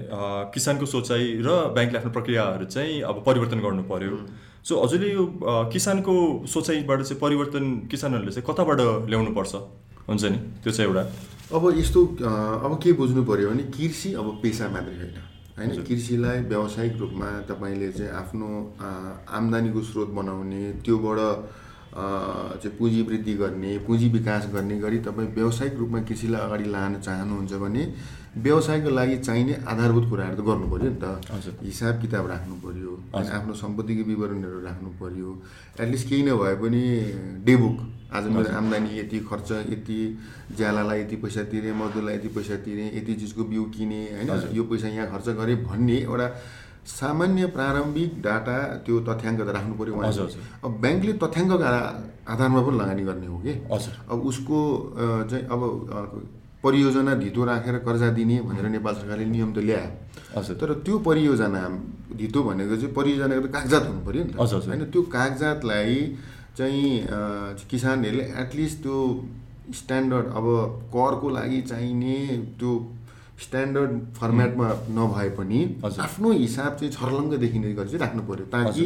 किसानको 0.54 0.87
सोचाइ 0.87 1.25
र 1.42 1.49
ब्याङ्कले 1.75 1.99
आफ्नो 1.99 2.12
प्रक्रियाहरू 2.12 2.64
चाहिँ 2.68 3.00
अब 3.02 3.16
परिवर्तन 3.26 3.58
गर्नु 3.61 3.82
पर्यो। 3.88 4.16
सो 4.62 4.73
हजुरले 4.85 5.08
यो 5.12 5.25
किसानको 5.73 6.14
सोचाइबाट 6.47 7.02
चाहिँ 7.02 7.20
परिवर्तन 7.20 7.64
किसानहरूले 7.90 8.32
चाहिँ 8.32 8.47
कताबाट 8.47 8.80
ल्याउनु 9.11 9.32
पर्छ 9.35 9.54
हुन्छ 10.08 10.25
नि 10.25 10.38
त्यो 10.62 10.73
चाहिँ 10.73 10.90
एउटा। 10.90 11.02
अब 11.56 11.64
यस्तो 11.78 12.00
अब 12.64 12.73
के 12.82 12.92
बुझ्नु 12.92 13.23
पर्यो 13.25 13.50
भने 13.50 13.64
कृषि 13.75 14.12
अब 14.14 14.26
पेसा 14.42 14.68
मात्रै 14.68 14.97
होइन। 15.00 15.16
होइन 15.58 15.70
कृषिलाई 15.82 16.38
व्यावसायिक 16.47 16.94
रूपमा 17.00 17.28
तपाईँले 17.50 17.88
चाहिँ 17.92 18.12
आफ्नो 18.23 18.49
आम्दानीको 19.38 19.80
स्रोत 19.82 20.08
बनाउने 20.14 20.62
त्योबाट 20.85 21.18
चाहिँ 21.99 22.76
पुँजी 22.78 23.02
वृद्धि 23.02 23.35
गर्ने 23.35 23.78
पुँजी 23.87 24.09
विकास 24.09 24.47
गर्ने 24.52 24.78
गरी 24.78 24.99
तपाईँ 25.07 25.28
व्यावसायिक 25.35 25.75
रूपमा 25.78 26.00
कृषिलाई 26.07 26.40
अगाडि 26.40 26.64
लान 26.71 27.00
चाहनुहुन्छ 27.00 27.52
भने 27.59 27.83
व्यवसायको 28.38 28.90
लागि 28.90 29.17
चाहिने 29.19 29.55
आधारभूत 29.67 30.09
कुराहरू 30.11 30.37
त 30.37 30.45
गर्नु 30.47 30.67
पऱ्यो 30.71 30.90
नि 30.90 30.99
त। 31.02 31.05
हिसाब 31.62 32.00
किताब 32.00 32.26
राख्नु 32.31 32.55
होइन 32.62 33.26
आफ्नो 33.35 33.55
सम्पत्तिको 33.55 34.02
विवरणहरू 34.09 34.59
राख्नु 34.62 34.88
पर्यो। 35.00 35.28
एटलिस्ट 35.81 36.09
केही 36.09 36.23
नभए 36.23 36.55
पनि 36.62 36.83
डेबुक 37.47 37.76
आज 38.14 38.25
मेरो 38.31 38.50
आम्दानी 38.57 38.99
यति 38.99 39.19
खर्च 39.26 39.50
यति 39.73 39.99
ज्यालालाई 40.57 41.00
यति 41.00 41.17
पैसा 41.19 41.43
तिरेँ 41.50 41.75
मजदुरलाई 41.81 42.14
यति 42.14 42.28
पैसा 42.37 42.57
तिरेँ 42.64 42.88
यति 42.95 43.14
चिजको 43.21 43.45
बिउ 43.45 43.64
किनेँ 43.75 44.05
होइन? 44.14 44.55
यो 44.57 44.62
पैसा 44.71 44.88
यहाँ 44.88 45.11
खर्च 45.12 45.28
गरेँ 45.40 45.57
भन्ने 45.64 45.97
एउटा 46.07 46.28
सामान्य 46.88 47.47
प्रारम्भिक 47.57 48.11
डाटा 48.25 48.57
त्यो 48.85 48.97
तथ्याङ्क 49.09 49.40
त 49.40 49.50
राख्नु 49.57 49.75
पऱ्यो 49.78 49.92
उहाँले। 49.95 50.25
अब 50.64 50.71
ब्याङ्कले 50.83 51.12
तथ्याङ्कको 51.23 51.57
आधारमा 52.33 52.61
पनि 52.64 52.76
लगानी 52.80 53.02
गर्ने 53.09 53.26
हो 53.28 53.38
कि? 53.45 53.52
अब 54.09 54.18
उसको 54.30 54.59
चाहिँ 55.30 55.45
अब 55.52 55.61
परियोजना 56.64 57.14
धितो 57.23 57.45
राखेर 57.45 57.76
कर्जा 57.87 58.09
दिने 58.18 58.37
भनेर 58.49 58.66
नेपाल 58.75 58.95
सरकारले 58.95 59.25
नियम 59.30 59.52
त 59.54 59.59
ल्यायो 59.62 59.90
हजुर। 60.37 60.57
तर 60.61 60.71
त्यो 60.85 60.99
परियोजना 61.07 61.62
धितो 62.18 62.42
भनेको 62.42 62.75
चाहिँ 62.76 62.95
परियोजनाको 62.99 63.47
त 63.47 63.52
कागजात 63.52 63.85
हुनु 63.88 64.00
पऱ्यो 64.09 64.23
नि 64.25 64.33
त। 64.33 64.37
होइन 64.40 64.85
त्यो 64.90 65.02
कागजातलाई 65.14 65.95
चाहिँ 66.59 66.88
किसानहरूले 67.71 68.25
एटलिस्ट 68.42 68.76
त्यो 68.83 68.99
स्ट्यान्डर्ड 69.78 70.26
अब 70.38 70.47
करको 70.90 71.28
लागि 71.30 71.61
चाहिने 71.71 72.16
त्यो 72.59 72.73
स्ट्यान्डर्ड 73.38 73.90
फर्मेटमा 74.18 74.68
नभए 74.90 75.28
पनि। 75.38 75.59
आफ्नो 75.85 76.30
हिसाब 76.33 76.73
चाहिँ 76.78 76.92
छर्लङ्ग 76.92 77.35
देखिने 77.38 77.73
गरी 77.75 77.88
चाहिँ 77.88 78.00
राख्नु 78.00 78.23
पऱ्यो 78.26 78.45
ताकि 78.50 78.85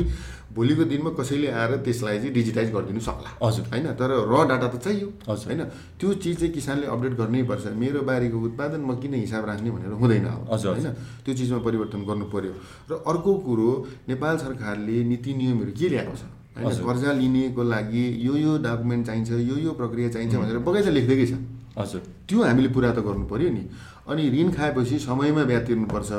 भोलिको 0.52 0.84
दिनमा 0.84 1.10
कसैले 1.16 1.48
आएर 1.48 1.76
त्यसलाई 1.80 2.18
चाहिँ 2.18 2.32
डिजिटाइज 2.32 2.68
गरिदिनु 2.72 3.00
सक्ला। 3.00 3.30
हजुर। 3.40 3.64
होइन? 3.72 3.86
तर 3.96 4.10
र 4.28 4.34
डाटा 4.48 4.68
त 4.68 4.76
चाहियो। 4.76 5.08
हजुर। 5.24 5.46
होइन? 5.48 5.62
त्यो 5.96 6.08
चिज 6.20 6.36
चाहिँ 6.36 6.52
किसानले 6.52 6.86
अपडेट 6.86 7.12
गर्नै 7.16 7.42
पर्छ। 7.48 7.72
मेरो 7.72 8.00
बारीको 8.04 8.36
उत्पादन 8.36 8.80
म 8.84 9.00
किन 9.00 9.14
हिसाब 9.24 9.44
राख्ने 9.48 9.70
भनेर 9.72 9.92
हुँदैन 9.96 10.26
अब, 10.28 10.52
हजुर, 10.52 10.70
होइन? 10.76 10.88
त्यो 11.24 11.32
चिजमा 11.32 11.58
परिवर्तन 11.64 12.00
गर्नु 12.04 12.26
पर्यो। 12.28 12.52
र 12.92 12.92
अर्को 13.08 13.32
कुरो 13.48 13.70
नेपाल 14.08 14.36
सरकारले 14.44 14.96
नीति 15.08 15.32
नियमहरू 15.32 15.72
के 15.72 15.88
ल्याएको 15.88 16.14
छ? 16.20 16.22
होइन। 16.60 16.84
कर्जा 16.84 17.12
लिनेको 17.16 17.62
लागि 17.64 18.04
यो 18.20 18.34
यो 18.36 18.52
डकुमेन्ट 18.60 19.06
चाहिन्छ 19.06 19.30
यो 19.32 19.56
यो 19.56 19.72
प्रक्रिया 19.72 20.08
चाहिन्छ 20.12 20.34
भनेर 20.36 20.58
बगैँचा 20.60 20.90
लेखिदिएकै 20.92 21.26
छ। 21.32 21.34
हजुर। 21.78 22.00
त्यो 22.28 22.38
हामीले 22.42 22.68
पुरा 22.68 22.90
त 22.92 22.98
गर्नु 23.06 23.24
पर्यो 23.32 23.50
नि। 23.50 23.64
अनि 24.10 24.22
ऋण 24.34 24.48
खाएपछि 24.52 24.98
समयमा 24.98 25.42
ब्याज 25.50 25.62
तिर्नुपर्छ 25.66 26.10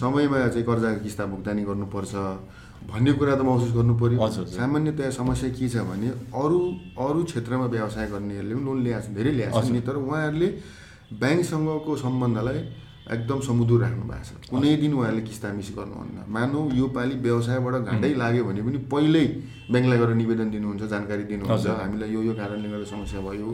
समयमा 0.00 0.38
चाहिँ 0.52 0.66
कर्जाको 0.68 1.00
किस्ता 1.02 1.24
भुक्तानी 1.32 1.62
गर्नुपर्छ 1.64 2.14
भन्ने 2.86 3.12
कुरा 3.18 3.34
त 3.34 3.42
महसुस 3.42 3.72
गर्नु 3.74 3.94
हजुर। 4.22 4.46
सामान्यतया 4.46 5.10
समस्या 5.10 5.48
के 5.56 5.66
छ 5.68 5.82
भने 5.90 6.08
अरू 6.30 6.58
अरू 7.02 7.20
क्षेत्रमा 7.24 7.66
व्यवसाय 7.66 8.06
गर्नेहरूले 8.14 8.54
पनि 8.54 8.64
लोन 8.64 8.78
ल्याएको 8.84 9.10
धेरै 9.16 9.32
ल्याएको 9.38 9.60
छ 9.62 9.70
नि 9.74 9.80
तर 9.80 9.96
उहाँहरूले 9.96 10.48
ब्याङ्कसँगको 11.20 11.92
सम्बन्धलाई 11.96 12.60
एकदम 13.06 13.38
समुदुर 13.40 13.80
राख्नु 13.82 14.04
भएको 14.10 14.24
छ। 14.26 14.50
कुनै 14.50 14.76
दिन 14.82 14.92
उहाँहरूले 14.98 15.22
किस्ता 15.22 15.48
मिस 15.54 15.70
गर्नुहुन्न। 15.78 16.18
मानौ 16.26 16.60
यो 16.74 16.86
पालि 16.90 17.14
व्यवसायबाट 17.22 17.74
घाटै 17.86 18.12
लाग्यो 18.18 18.44
भने 18.44 18.60
पनि 18.66 18.78
पहिल्यै 18.90 19.26
ब्याङ्कलाई 19.70 19.98
गएर 19.98 20.10
निवेदन 20.22 20.48
दिनुहुन्छ 20.50 20.82
जानकारी 20.90 21.24
दिनुहुन्छ। 21.30 21.66
हामीलाई 21.86 22.10
यो 22.10 22.20
यो 22.26 22.34
कारणले 22.34 22.68
गर्दा 22.68 22.86
समस्या 22.90 23.20
भयो। 23.22 23.46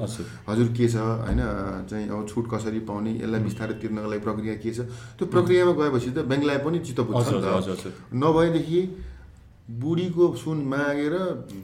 हजुर। 0.49 0.69
के 0.77 0.87
छ? 0.89 0.97
होइन 0.97 1.41
चाहिँ 1.89 2.07
अब 2.09 2.21
छुट 2.29 2.45
कसरी 2.49 2.81
पाउने 2.89 3.11
यसलाई 3.21 3.41
बिस्तारै 3.45 3.75
तिर्नको 3.81 4.09
लागि 4.09 4.23
प्रक्रिया 4.25 4.55
के 4.65 4.71
छ? 4.73 4.89
त्यो 5.21 5.25
प्रक्रियामा 5.29 5.73
गएपछि 5.77 6.11
त 6.17 6.19
ब्याङ्कलाई 6.33 6.59
पनि 6.65 6.79
चित्त 6.89 7.01
बुझ्छ 7.13 7.93
नभएदेखि 8.13 8.81
बुढीको 9.73 10.25
सुन 10.37 10.59
मागेर 10.69 11.15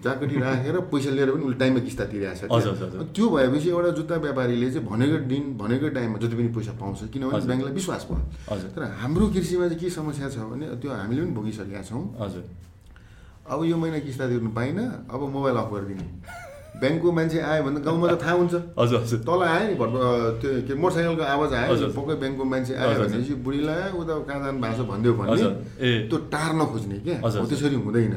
जाकटी 0.04 0.36
राखेर 0.40 0.76
पैसा 0.88 1.10
लिएर 1.10 1.30
पनि 1.30 1.42
उसले 1.44 1.58
टाइममा 1.58 1.80
किस्ता 1.84 2.04
तिरिरहेको 2.08 2.60
छ। 2.60 3.10
त्यो 3.14 3.26
भएपछि 3.28 3.68
एउटा 3.68 3.90
जुत्ता 3.98 4.16
व्यापारीले 4.24 4.70
चाहिँ 4.70 4.86
भनेको 4.88 5.16
दिन 5.28 5.44
भनेको 5.58 5.88
टाइममा 5.92 6.18
जति 6.18 6.36
पनि 6.36 6.48
पैसा 6.56 6.72
पाउँछ 6.80 6.98
किनभने। 7.12 7.46
ब्याङ्कलाई 7.46 7.74
विश्वास 7.74 8.02
भयो। 8.10 8.68
तर 8.74 8.82
हाम्रो 9.02 9.26
कृषिमा 9.28 9.66
चाहिँ 9.68 9.80
के 9.80 9.90
समस्या 9.90 10.28
छ 10.30 10.48
भने 10.48 10.66
त्यो 10.80 10.90
हामीले 10.90 11.20
पनि 11.22 11.32
भोगिसकेका 11.36 11.82
छौँ। 11.84 12.02
अब 13.48 13.64
यो 13.64 13.76
महिना 13.76 13.98
किस्ता 14.04 14.24
तिर्नु 14.28 14.50
पाइनँ 14.56 14.84
अब 15.08 15.20
मोबाइल 15.28 15.56
अफ 15.56 15.68
गरिदिने। 15.72 16.06
ब्याङ्कको 16.76 17.08
मान्छे 17.12 17.38
आयो 17.40 17.62
भने 17.64 17.80
गाउँमा 17.80 18.06
त 18.12 18.16
थाहा 18.22 18.34
हुन्छ। 18.38 18.54
हजुर 18.78 18.98
हजुर। 19.02 19.18
तल 19.26 19.40
आयो 19.42 19.66
नि 19.68 19.74
भट 19.80 19.90
त्यो 20.40 20.50
के 20.68 20.74
मोटरसाइकलको 20.78 21.24
आवाज 21.34 21.52
आयो। 21.58 21.88
पक्कै 21.96 22.14
ब्याङ्कको 22.22 22.44
मान्छे 22.44 22.72
आयो 22.76 22.94
भनेपछि 23.02 23.34
बुढीलाई 23.42 23.90
उता 23.98 24.14
कहाँ 24.28 24.40
जानु 24.44 24.58
भएको 24.62 24.76
छ 24.76 24.86
भनिदियो 24.90 25.12
भने 25.18 25.36
त्यो 26.08 26.16
टार्न 26.32 26.60
खोज्ने 26.70 26.96
क्या 27.06 27.16
हो। 27.18 27.46
त्यसरी 27.50 27.76
हुँदैन। 27.82 28.16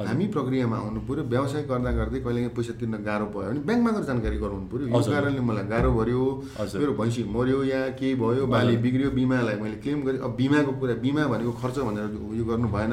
हामी 0.00 0.26
प्रक्रियामा 0.32 0.76
आउनु 0.80 1.00
पऱ्यो 1.04 1.22
व्यवसाय 1.28 1.62
गर्दा 1.68 1.90
गर्दै 1.92 2.18
कहिले 2.24 2.48
पैसा 2.56 2.72
तिर्न 2.80 3.04
गाह्रो 3.04 3.26
भयो 3.36 3.48
भने 3.52 3.60
ब्याङ्कमा 3.68 3.90
गएर 3.92 4.04
जानकारी 4.08 4.36
गराउनु 4.40 4.66
पऱ्यो। 4.72 4.84
यो 4.88 4.96
हजुर। 4.96 5.12
कारणले 5.12 5.42
मलाई 5.44 5.66
गाह्रो 5.68 5.90
भर्यो। 5.92 6.24
मेरो 6.56 6.92
भैँसी 6.96 7.22
मऱ्यो 7.28 7.58
या 7.68 7.80
केही 8.00 8.14
भयो 8.16 8.46
बाली 8.48 8.74
बिग्रियो 8.80 9.10
बिमालाई 9.12 9.56
मैले 9.60 9.76
क्लेम 9.84 10.00
गरेँ। 10.08 10.20
अब 10.24 10.32
बिमाको 10.40 10.72
कुरा 10.80 10.94
बिमा 11.04 11.22
भनेको 11.32 11.52
खर्च 11.52 11.76
भनेर 11.84 12.16
उयो 12.16 12.44
गर्नु 12.48 12.68
भएन। 12.72 12.92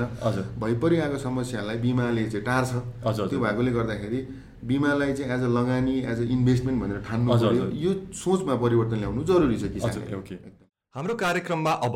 भइपरि 0.60 0.96
आएको 1.00 1.18
समस्यालाई 1.18 1.78
बिमाले 1.80 2.24
चाहिँ 2.28 2.44
टार्छ। 2.44 2.72
त्यो 3.08 3.40
भएकोले 3.40 3.72
गर्दाखेरि 3.72 4.20
बिमालाई 4.64 5.14
चाहिँ 5.14 5.32
एज 5.34 5.44
अ 5.44 5.48
लगानी 5.48 5.98
एज 6.02 6.20
अ 6.20 6.24
इन्भेस्टमेन्ट 6.32 6.82
भनेर 6.84 7.02
ठान्नु 7.10 7.34
हजुर। 7.34 7.72
यो 7.76 7.94
सोचमा 8.16 8.56
परिवर्तन 8.64 8.98
ल्याउनु 8.98 9.24
जरुरी 9.24 9.58
छ 9.58 10.14
ओके। 10.16 10.36
हाम्रो 10.96 11.16
कार्यक्रममा 11.16 11.72
अब 11.72 11.96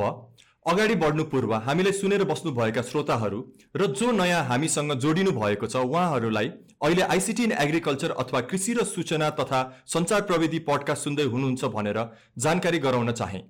अगाडि 0.65 0.95
बढ्नु 0.95 1.23
पूर्व 1.23 1.53
हामीले 1.65 1.91
सुनेर 1.91 2.23
बस्नुभएका 2.23 2.81
श्रोताहरू 2.81 3.39
र 3.75 3.85
जो 3.93 4.11
नयाँ 4.11 4.43
हामीसँग 4.45 4.93
जोडिनु 4.95 5.31
भएको 5.33 5.67
छ 5.67 5.75
उहाँहरूलाई 5.77 6.47
अहिले 6.81 7.01
आइसिटी 7.03 7.43
इन 7.43 7.51
एग्रिकल्चर 7.51 8.11
अथवा 8.21 8.41
कृषि 8.41 8.73
र 8.73 8.83
सूचना 8.85 9.29
तथा 9.39 9.61
सञ्चार 9.87 10.21
प्रविधि 10.21 10.59
पडकास्ट 10.67 11.03
सुन्दै 11.03 11.23
हुनुहुन्छ 11.33 11.65
भनेर 11.65 11.99
जानकारी 12.37 12.79
गराउन 12.79 13.11
चाहे। 13.11 13.41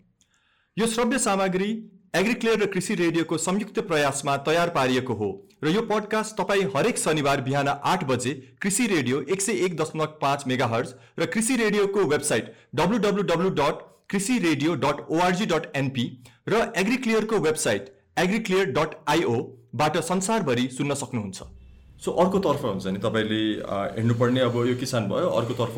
यो 0.78 0.88
श्रव्य 0.88 1.18
सामग्री 1.20 1.70
एग्रिक्लेयर 2.14 2.60
र 2.60 2.66
कृषि 2.66 2.96
रेडियोको 2.96 3.38
संयुक्त 3.38 3.80
प्रयासमा 3.80 4.36
तयार 4.38 4.70
पारिएको 4.70 5.14
हो 5.14 5.28
र 5.64 5.70
यो 5.70 5.82
पडकास्ट 5.82 6.36
तपाईँ 6.38 6.64
हरेक 6.76 6.98
शनिबार 6.98 7.42
बिहान 7.42 7.68
आठ 7.68 8.04
बजे 8.04 8.34
कृषि 8.62 8.88
रेडियो 8.88 9.22
एक 9.36 9.42
सय 9.42 9.64
एक 9.66 9.78
दशमलव 9.82 10.18
पाँच 10.22 10.44
मेगा 10.48 10.66
हर्ज 10.66 10.94
र 11.20 11.26
कृषि 11.26 11.56
रेडियोको 11.56 12.04
website 12.06 12.52
W 12.76 12.98
W 12.98 13.24
W 13.32 13.50
dot 13.60 13.86
Krishi 14.10 14.38
radio 14.40 14.76
dot 14.84 15.00
ORG 15.10 15.46
dot 15.46 15.72
NP 15.76 16.06
र 16.50 16.62
एग्रिक्लियरको 16.78 17.40
वेबसाइट 17.40 17.88
एग्रिक्लियर 18.20 18.66
डट 18.72 18.96
आइओबाट 19.08 19.98
संसारभरि 20.04 20.68
सुन्न 20.78 20.94
सक्नुहुन्छ। 20.94 21.44
सो 22.06 22.12
अर्कोतर्फ 22.12 22.66
हुन्छ 22.66 22.88
नि 22.88 23.00
तपाईँले 23.00 23.40
हेर्नुपर्ने 23.96 24.42
अब 24.42 24.56
यो 24.68 24.76
किसान 24.76 25.08
भयो 25.10 25.30
अर्कोतर्फ 25.40 25.78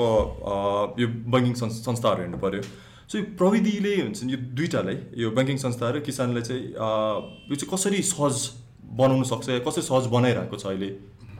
यो 1.00 1.08
बैङ्किङ 1.36 1.54
संस- 1.62 1.82
संस्थाहरू 1.86 2.22
हेर्नु 2.22 2.38
पर्यो 2.38 2.62
सो 3.10 3.18
यो 3.18 3.24
प्रविधिले 3.40 3.94
हुन्छ 4.02 4.24
नि 4.24 4.32
यो 4.34 4.40
दुइटालाई 4.58 4.98
यो 5.22 5.28
ब्याङ्किङ 5.38 5.58
संस्था 5.66 5.90
र 5.90 6.00
किसानलाई 6.08 6.44
चाहिँ 6.50 6.64
यो 7.50 7.56
चाहिँ 7.56 7.70
कसरी 7.74 8.02
सहज 8.12 8.36
बनाउन 9.00 9.24
सक्छ 9.32 9.50
या 9.50 9.60
कसरी 9.68 9.84
सहज 9.90 10.04
बनाइरहेको 10.16 10.56
छ 10.58 10.66
अहिले? 10.72 10.90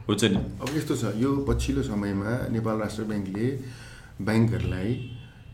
हुन्छ 0.08 0.24
नि। 0.24 0.38
अब 0.62 0.70
यस्तो 0.76 0.94
छ 1.00 1.04
यो 1.16 1.30
पछिल्लो 1.48 1.82
समयमा 1.90 2.30
नेपाल 2.54 2.76
राष्ट्र 2.84 3.02
ब्याङ्कले 3.10 3.46
ब्याङ्कहरूलाई 4.20 4.90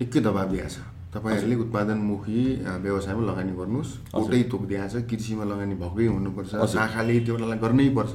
निकै 0.01 0.21
दबाब 0.27 0.49
दिएको 0.51 0.71
छ 0.75 0.79
तपाईँहरूले 1.15 1.57
उत्पादनमुखी 1.65 2.41
व्यवसायमा 2.83 3.23
लगानी 3.31 3.53
गर्नुहोस्। 3.61 3.91
कोटै 4.15 4.43
तोक 4.51 4.63
दिएको 4.71 4.89
छ 4.91 4.97
कृषिमा 5.11 5.45
लगानी 5.53 5.75
भएकै 5.83 6.07
हुनुपर्छ। 6.15 6.51
शाखाले 6.75 7.15
त्यो 7.27 7.35
बेलालाई 7.37 7.59
गर्नै 7.65 7.89
पर्छ। 7.99 8.15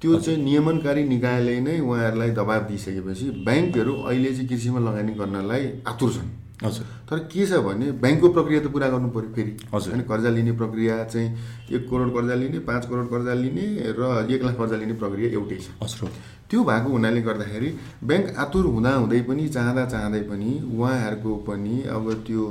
त्यो 0.00 0.18
चाहिँ 0.24 0.38
नियमनकारी 0.42 1.02
निकायले 1.14 1.54
नै 1.66 1.78
उहाँहरूलाई 1.82 2.30
दबाब 2.38 2.62
दिइसकेपछि 2.70 3.26
ब्याङ्कहरू 3.46 3.92
अहिले 4.10 4.30
चाहिँ 4.34 4.48
कृषिमा 4.50 4.80
लगानी 4.88 5.12
गर्नलाई 5.20 5.64
आतुर 5.90 6.10
छन्। 6.14 6.28
हजुर। 6.64 6.86
तर 7.08 7.18
के 7.32 7.46
छ 7.46 7.58
भने 7.62 7.90
ब्याङ्कको 8.02 8.28
प्रक्रिया 8.28 8.60
त 8.60 8.66
पुरा 8.74 8.88
गर्नु 8.88 9.08
पऱ्यो 9.14 9.30
फेरि। 9.34 9.52
हजुर। 9.74 9.92
होइन 9.94 10.02
कर्जा 10.10 10.30
लिने 10.30 10.52
प्रक्रिया 10.52 11.04
चाहिँ 11.04 11.28
एक 11.70 11.82
करोड 11.90 12.08
कर्जा 12.14 12.34
लिने 12.34 12.58
पाँच 12.66 12.86
करोड 12.86 13.06
कर्जा 13.10 13.34
लिने 13.34 13.66
र 13.94 14.26
एक 14.26 14.42
लाख 14.44 14.56
कर्जा 14.58 14.76
लिने 14.76 14.94
प्रक्रिया 14.98 15.30
एउटै 15.38 15.58
छ। 15.58 15.66
हजुर। 15.82 16.10
त्यो 16.50 16.64
भएको 16.64 16.88
हुनाले 16.88 17.20
गर्दाखेरि 17.22 17.70
ब्याङ्क 18.02 18.26
आतुर 18.36 18.64
हुँदाहुँदै 18.66 19.20
पनि 19.22 19.48
चाहँदा 19.48 19.84
चाहँदै 19.86 20.22
पनि 20.26 20.50
उहाँहरूको 20.66 21.36
पनि 21.46 21.74
अब 21.94 22.04
त्यो 22.26 22.42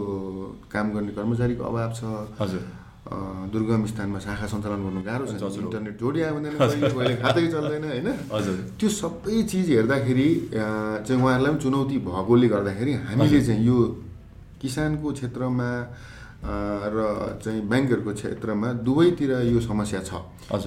काम 0.71 0.91
गर्ने 0.93 1.11
कर्मचारीको 1.11 1.63
अभाव 1.63 1.91
छ। 1.93 2.01
हजुर। 2.39 2.86
दुर्गम 3.07 3.85
स्थानमा 3.87 4.19
शाखा 4.19 4.45
सञ्चालन 4.51 4.81
गर्नु 4.83 5.01
गाह्रो 5.07 5.25
छ। 5.31 5.33
इन्टरनेट 5.63 5.95
जोडिया 5.95 6.27
हुँदैन 6.35 6.53
खातै 7.23 7.45
चल्दैन 7.55 7.83
होइन? 7.87 8.09
त्यो 8.79 8.89
सबै 8.89 9.37
चिज 9.47 9.67
हेर्दाखेरि 9.71 10.29
चाहिँ 11.07 11.21
उहाँहरूलाई 11.21 11.51
पनि 11.51 11.61
चुनौती 11.63 11.97
भएकोले 12.03 12.47
गर्दाखेरि 12.53 12.93
हामीले 13.07 13.39
चाहिँ 13.47 13.63
यो 13.63 13.77
किसानको 14.61 15.07
क्षेत्रमा 15.17 15.69
र 16.95 16.99
चाहिँ 17.43 17.61
ब्याङ्कहरूको 17.71 18.11
क्षेत्रमा 18.13 18.67
दुवैतिर 18.85 19.31
यो 19.55 19.59
समस्या 19.63 19.99
छ। 20.03 20.11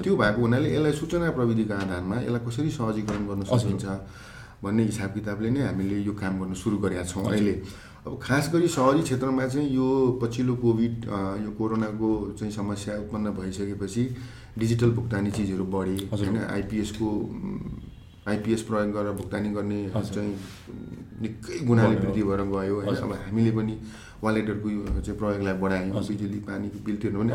त्यो 0.01 0.17
भएको 0.17 0.41
हुनाले 0.41 0.69
यसलाई 0.75 0.93
सूचना 0.97 1.31
प्रविधिको 1.37 1.75
आधारमा 1.77 2.17
यसलाई 2.25 2.43
कसरी 2.47 2.71
सहजीकरण 2.73 3.23
गर्न 3.29 3.43
सकिन्छ? 3.53 3.85
भन्ने 4.65 4.83
हिसाब 4.85 5.11
किताबले 5.15 5.51
नै 5.51 5.61
हामीले 5.61 6.01
यो 6.03 6.13
काम 6.15 6.41
गर्न 6.41 6.55
सुरु 6.55 6.77
गरेका 6.79 7.05
छौँ 7.05 7.25
अहिले 7.31 7.53
अब 8.07 8.19
खास 8.23 8.51
गरी 8.53 8.69
सहरी 8.69 9.03
क्षेत्रमा 9.03 9.47
चाहिँ 9.47 9.69
यो 9.71 9.87
पछिल्लो 10.23 10.55
कोभिड 10.57 11.05
यो 11.45 11.51
कोरोनाको 11.59 12.09
चाहिँ 12.39 12.53
समस्या 12.53 12.97
उत्पन्न 12.99 13.31
भइसकेपछि 13.37 14.05
डिजिटल 14.59 14.91
भुक्तानी 14.91 15.31
चिजहरू 15.31 15.65
बढे। 15.65 15.97
होइन 16.13 16.37
आइपिएसको 16.51 17.09
आइपिएस 18.29 18.63
प्रयोग 18.69 18.93
गरेर 18.93 19.13
भुक्तानी 19.17 19.49
गर्ने। 19.57 19.79
चाहिँ 19.95 20.33
निकै 21.23 21.65
गुणाले। 21.65 21.97
वृद्धि 21.97 22.23
भएर 22.23 22.41
गयो 22.53 22.75
होइन। 22.75 22.97
अब 22.97 23.13
हामीले 23.27 23.51
पनि 23.57 23.75
वालेटहरूको 24.23 24.69
यो 24.71 25.01
चाहिँ 25.01 25.19
प्रयोगलाई 25.19 25.55
बढायौँ। 25.57 26.03
बिजुली 26.09 26.41
पानीको 26.45 26.79
बिल 26.85 26.97
तिर्नु 27.01 27.19
पनि 27.21 27.31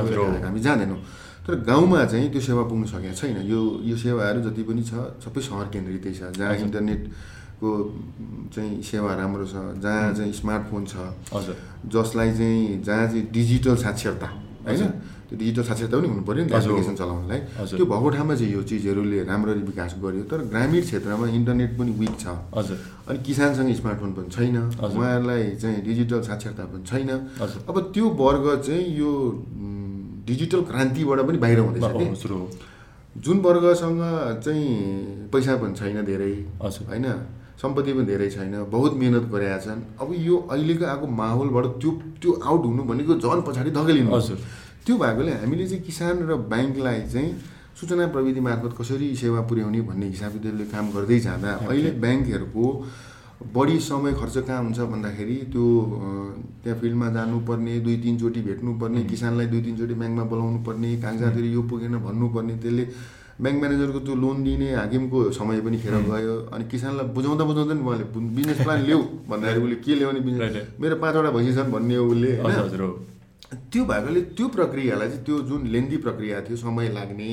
हामी 0.45 0.59
जाँदैनौँ 0.61 0.99
तर 1.45 1.53
गाउँमा 1.61 2.05
चाहिँ 2.05 2.29
त्यो 2.31 2.41
सेवा 2.41 2.63
पुग्न 2.69 2.85
सकेको 2.89 3.15
छैन 3.17 3.37
यो 3.45 3.59
यो 3.85 3.95
सेवाहरू 3.97 4.41
जति 4.45 4.61
पनि 4.65 4.81
छ 4.81 4.93
सबै 5.25 5.41
सहर 5.41 5.65
केन्द्रितै 5.73 6.13
छ 6.13 6.29
जहाँ। 6.37 6.55
इन्टरनेटको 6.65 7.69
चाहिँ 8.53 8.81
सेवा 8.81 9.13
राम्रो 9.13 9.45
छ 9.45 9.55
जहाँ 9.81 10.13
चाहिँ 10.13 10.33
स्मार्टफोन 10.33 10.85
छ 10.85 10.93
जसलाई 11.89 12.29
चाहिँ 12.37 12.81
जहाँ 12.81 13.05
चाहिँ 13.09 13.25
डिजिटल 13.31 13.75
साक्षरता 13.77 14.27
होइन। 14.65 14.81
त्यो 15.25 15.37
डिजिटल 15.37 15.63
साक्षरता 15.69 15.97
पनि 15.97 16.07
हुनु 16.07 16.23
पऱ्यो 16.27 16.43
नि। 16.45 16.51
एप्लिकेसन 16.53 16.95
चलाउनलाई। 16.95 17.39
त्यो 17.69 17.85
भएको 17.85 18.09
ठाउँमा 18.15 18.33
चाहिँ 18.35 18.51
यो 18.53 18.61
चिजहरूले 18.69 19.19
राम्ररी 19.25 19.61
विकास 19.69 19.91
गर्यो 20.03 20.23
तर 20.31 20.39
ग्रामीण 20.53 20.81
क्षेत्रमा 20.81 21.27
इन्टरनेट 21.37 21.71
पनि 21.79 21.91
विक 21.99 22.13
छ 22.19 22.25
अनि 23.09 23.17
किसानसँग 23.25 23.69
स्मार्टफोन 23.81 24.11
पनि 24.17 24.29
छैन। 24.35 24.57
उहाँहरूलाई 24.79 25.43
चाहिँ 25.61 25.79
डिजिटल 25.85 26.21
साक्षरता 26.29 26.63
पनि 26.71 26.83
छैन। 26.85 27.09
अब 27.69 27.75
त्यो 27.93 28.05
वर्ग 28.21 28.45
चाहिँ 28.67 28.85
यो 28.97 29.11
डिजिटल 30.29 30.61
क्रान्तिबाट 30.69 31.19
पनि 31.27 31.37
बाहिर 31.37 31.59
हुँदैछ 31.59 32.27
जुन 33.15 33.37
वर्गसँग 33.39 34.01
चाहिँ 34.43 34.67
पैसा 35.33 35.55
पनि 35.57 35.73
छैन 35.79 36.03
धेरै। 36.05 36.33
होइन 36.61 37.05
सम्पत्ति 37.55 37.91
पनि 37.93 38.05
धेरै 38.05 38.29
छैन 38.29 38.53
बहुत 38.67 38.93
मिहिनेत 38.99 39.25
गरेका 39.31 39.57
छन् 39.63 39.81
अब 40.03 40.09
यो 40.19 40.35
अहिलेको 40.51 40.85
आएको 40.85 41.07
माहौलबाट 41.19 41.65
त्यो 41.81 41.91
त्यो 42.21 42.31
आउट 42.43 42.65
हुनु 42.65 42.83
भनेको 42.83 43.13
झन् 43.15 43.41
पछाडि 43.47 43.71
धकेलिनु 43.71 44.11
हजुर। 44.11 44.37
त्यो 44.85 44.95
भएकोले 44.97 45.31
हामीले 45.41 45.65
चाहिँ 45.67 45.83
किसान 45.83 46.15
र 46.29 46.35
ब्याङ्कलाई 46.51 47.01
चाहिँ 47.13 47.29
सूचना 47.79 48.05
प्रविधि 48.13 48.39
मार्फत 48.47 48.73
कसरी 48.79 49.07
सेवा 49.17 49.41
पुर्याउने 49.49 49.81
भन्ने 49.81 50.05
हिसाब 50.07 50.31
किताबले 50.33 50.65
काम 50.73 50.85
गर्दै 50.95 51.19
जाँदा 51.25 51.51
अहिले 51.69 51.91
ब्याङ्कहरूको 52.03 52.65
बढी 53.55 53.77
समय 53.81 54.13
खर्च 54.19 54.37
कहाँ 54.47 54.61
हुन्छ 54.63 54.79
भन्दाखेरि 54.93 55.35
त्यो 55.53 55.65
त्यहाँ 56.63 56.77
फिल्डमा 56.79 57.07
जानुपर्ने 57.17 57.73
दुई 57.85 57.97
तिनचोटि 58.03 58.41
भेट्नुपर्ने 58.47 59.03
किसानलाई 59.11 59.47
दुई 59.53 59.61
तिनचोटि 59.67 59.93
ब्याङ्कमा 60.01 60.23
बोलाउनु 60.31 60.59
पर्ने 60.67 60.89
कागजातहरू 61.03 61.47
यो 61.55 61.61
पुगेन 61.71 61.97
भन्नुपर्ने 62.05 62.55
त्यसले 62.63 62.85
ब्याङ्क 63.41 63.59
म्यानेजरको 63.61 63.99
त्यो 64.05 64.15
लोन 64.15 64.43
दिने 64.43 64.69
हाकिमको 64.75 65.17
समय 65.35 65.59
पनि 65.65 65.77
खेर 65.83 65.95
गयो। 66.07 66.35
अनि 66.53 66.63
किसानलाई 66.71 67.07
बुझाउँदा 67.15 67.43
बुझाउँदा 67.49 67.73
नि 67.73 67.81
उहाँले 67.83 68.05
बिजनेस 68.37 68.57
प्लान 68.63 68.79
ल्याऊ 68.87 69.01
भन्दाखेरि 69.27 69.63
उसले 69.65 69.77
के 69.83 69.95
ल्याउने 69.99 70.19
बिजनेस. 70.29 70.55
मेरो 70.79 70.95
पाँचवटा 71.03 71.29
भैँसी 71.35 71.51
छन् 71.57 71.71
भन्ने 71.75 71.95
हो। 71.95 72.05
उसले 72.07 72.31
त्यो 73.71 73.83
भएकोले 73.85 74.21
त्यो 74.37 74.47
प्रक्रियालाई 74.55 75.07
चाहिँ 75.09 75.23
त्यो 75.25 75.39
जुन 75.49 75.61
लेन्दी 75.73 75.97
प्रक्रिया 76.05 76.41
थियो 76.47 76.57
समय 76.57 76.89
लाग्ने 76.97 77.29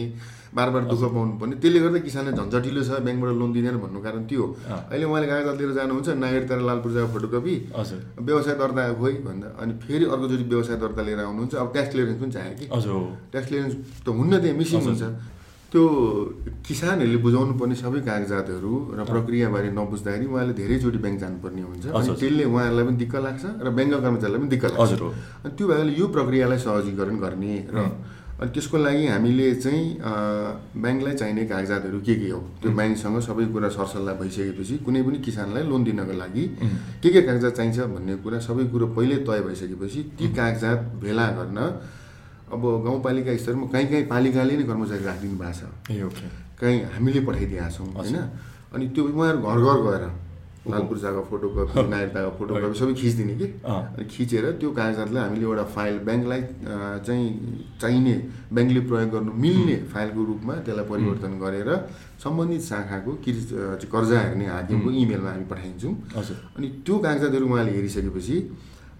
बार 0.52 0.70
बार 0.70 0.84
दुःख 0.84 1.02
पाउनु 1.12 1.32
पर्ने 1.40 1.56
त्यसले 1.56 1.80
गर्दा 1.80 1.98
किसानले 2.06 2.32
झन्झटिलो 2.36 2.82
छ 2.84 3.00
ब्याङ्कबाट 3.04 3.32
लोन 3.40 3.52
दिँदैन 3.52 3.76
भन्नु 3.82 4.00
कारण 4.04 4.22
त्यो। 4.28 4.44
अहिले 4.68 5.04
उहाँले 5.08 5.26
कागजात 5.26 5.56
लिएर 5.60 5.72
जानुहुन्छ 5.80 6.08
नागरिक 6.22 6.48
तर 6.48 6.60
लाल 6.68 6.78
पूर्जाको 6.84 7.08
फोटोकपी। 7.12 7.54
व्यवसाय 8.20 8.54
दर्ता 8.60 8.82
खोइ 9.00 9.14
भन्दा 9.26 9.48
अनि 9.62 9.72
फेरि 9.80 10.04
अर्कोचोटि 10.12 10.44
व्यवसाय 10.52 10.76
दर्ता 10.76 11.02
लिएर 11.08 11.20
आउनुहुन्छ 11.24 11.54
अब 11.56 11.68
ट्याक्स 11.72 11.90
क्लियरेन्स 11.92 12.20
पनि 12.20 12.32
चाहियो 12.36 12.54
कि? 12.60 12.66
ट्याक्स 13.32 13.48
क्लियरेन्स 13.48 13.74
त 14.04 14.08
हुन्न 14.12 14.32
त्यहाँ 14.42 14.56
मिसिङ। 14.60 14.80
हुन्छ। 14.88 15.02
त्यो 15.72 15.84
किसानहरूले 16.68 17.18
बुझाउनु 17.24 17.52
पर्ने 17.56 17.74
सबै 17.80 18.00
कागजातहरू 18.04 18.72
र 18.92 19.00
प्रक्रियाबारे 19.08 19.68
नबुझ्दाखेरि 19.72 20.26
उहाँले 20.28 20.52
धेरैचोटि 20.60 20.98
ब्याङ्क 21.00 21.18
जानुपर्ने 21.24 21.62
हुन्छ। 21.64 21.84
अनि। 21.96 22.08
त्यसले 22.20 22.44
उहाँहरूलाई 22.44 22.84
पनि 22.86 22.96
दिक्क 23.02 23.14
लाग्छ 23.26 23.44
र 23.64 23.68
ब्याङ्कका 23.76 23.98
कर्मचारीलाई 24.04 24.40
पनि 24.42 24.50
दिक्क 24.52 24.64
लाग्छ। 24.68 24.80
हजुर 24.84 25.02
अनि 25.44 25.52
त्यो 25.56 25.64
भएकोले 25.68 25.92
यो 25.96 26.06
प्रक्रियालाई 26.16 26.58
सहजीकरण 26.60 27.16
गर्ने 27.24 27.54
र 27.72 27.78
अनि 28.42 28.50
त्यसको 28.52 28.76
लागि 28.84 29.04
हामीले 29.06 29.46
चाहिँ 29.64 29.86
ब्याङ्कलाई 30.82 31.14
चाहिने 31.20 31.42
कागजातहरू 31.52 31.98
के 32.04 32.14
के 32.20 32.28
हो? 32.36 32.40
त्यो 32.60 32.70
ब्याङ्कसँग 32.76 33.16
सबै 33.28 33.44
कुरा 33.54 33.68
सरसल्लाह 33.72 34.14
भइसकेपछि 34.20 34.74
कुनै 34.84 35.00
पनि 35.08 35.18
किसानलाई 35.24 35.64
लोन 35.72 35.80
दिनको 35.88 36.14
लागि 36.20 36.44
के 37.00 37.08
के 37.14 37.20
कागजात 37.22 37.52
चाहिन्छ 37.56 37.78
भन्ने 37.96 38.14
कुरा 38.20 38.38
सबै 38.44 38.64
कुरो 38.72 38.86
पहिल्यै 38.92 39.18
तय 39.24 39.40
भइसकेपछि 39.48 40.00
ती 40.20 40.26
कागजात 40.36 40.78
भेला 41.00 41.26
गर्न 41.38 41.58
अब 42.52 42.62
गाउँपालिका 42.84 43.36
स्तरमा 43.42 43.66
कहीँ 43.72 43.86
कहीँ 43.92 44.04
पालिकाले 44.12 44.54
नै 44.60 44.64
कर्मचारी 44.70 45.04
राखिदिनु 45.04 45.36
भएको 45.38 45.52
छ। 45.52 45.62
कहीँ 46.60 46.78
हामीले 46.94 47.20
पठाइदिएका 47.28 47.68
छौँ 47.76 47.86
होइन? 47.96 48.16
अनि 48.74 48.84
त्यो 48.94 49.02
उहाँहरू 49.08 49.38
घर 49.40 49.58
घर 49.62 49.80
गएर 49.86 50.04
लाल 50.70 50.82
पूर्जाको 50.88 51.20
फोटोकपी 51.30 51.82
नागरिकताको 51.92 52.30
फोटोकपी 52.38 52.76
सबै 52.78 52.92
खिचिदिने 53.00 53.34
कि। 53.40 53.46
अनि 53.66 54.04
खिचेर 54.14 54.44
त्यो 54.62 54.68
कागजातलाई 54.78 55.22
हामीले 55.26 55.44
एउटा 55.50 55.64
फाइल 55.74 55.94
ब्याङ्कलाई 56.06 56.40
चाहिँ 57.06 57.26
चाहिने 57.82 58.14
ब्याङ्कले 58.54 58.80
प्रयोग 58.88 59.10
गर्नु 59.14 59.32
मिल्ने 59.42 59.76
फाइलको 59.92 60.20
रूपमा 60.30 60.54
त्यसलाई 60.66 60.86
परिवर्तन 60.92 61.32
गरेर 61.42 61.68
सम्बन्धित 62.22 62.62
शाखाको 62.62 63.10
अ, 63.10 63.90
कर्जा 63.92 64.16
हेर्ने 64.22 64.46
हाकिमको 64.54 64.88
इमेलमा 65.02 65.30
हामी 65.34 65.46
पठाइदिन्छौँ 65.50 65.92
अनि 66.56 66.66
त्यो 66.86 66.94
कागजातहरू 67.06 67.46
उहाँले 67.50 67.72
हेरिसकेपछि 67.76 68.36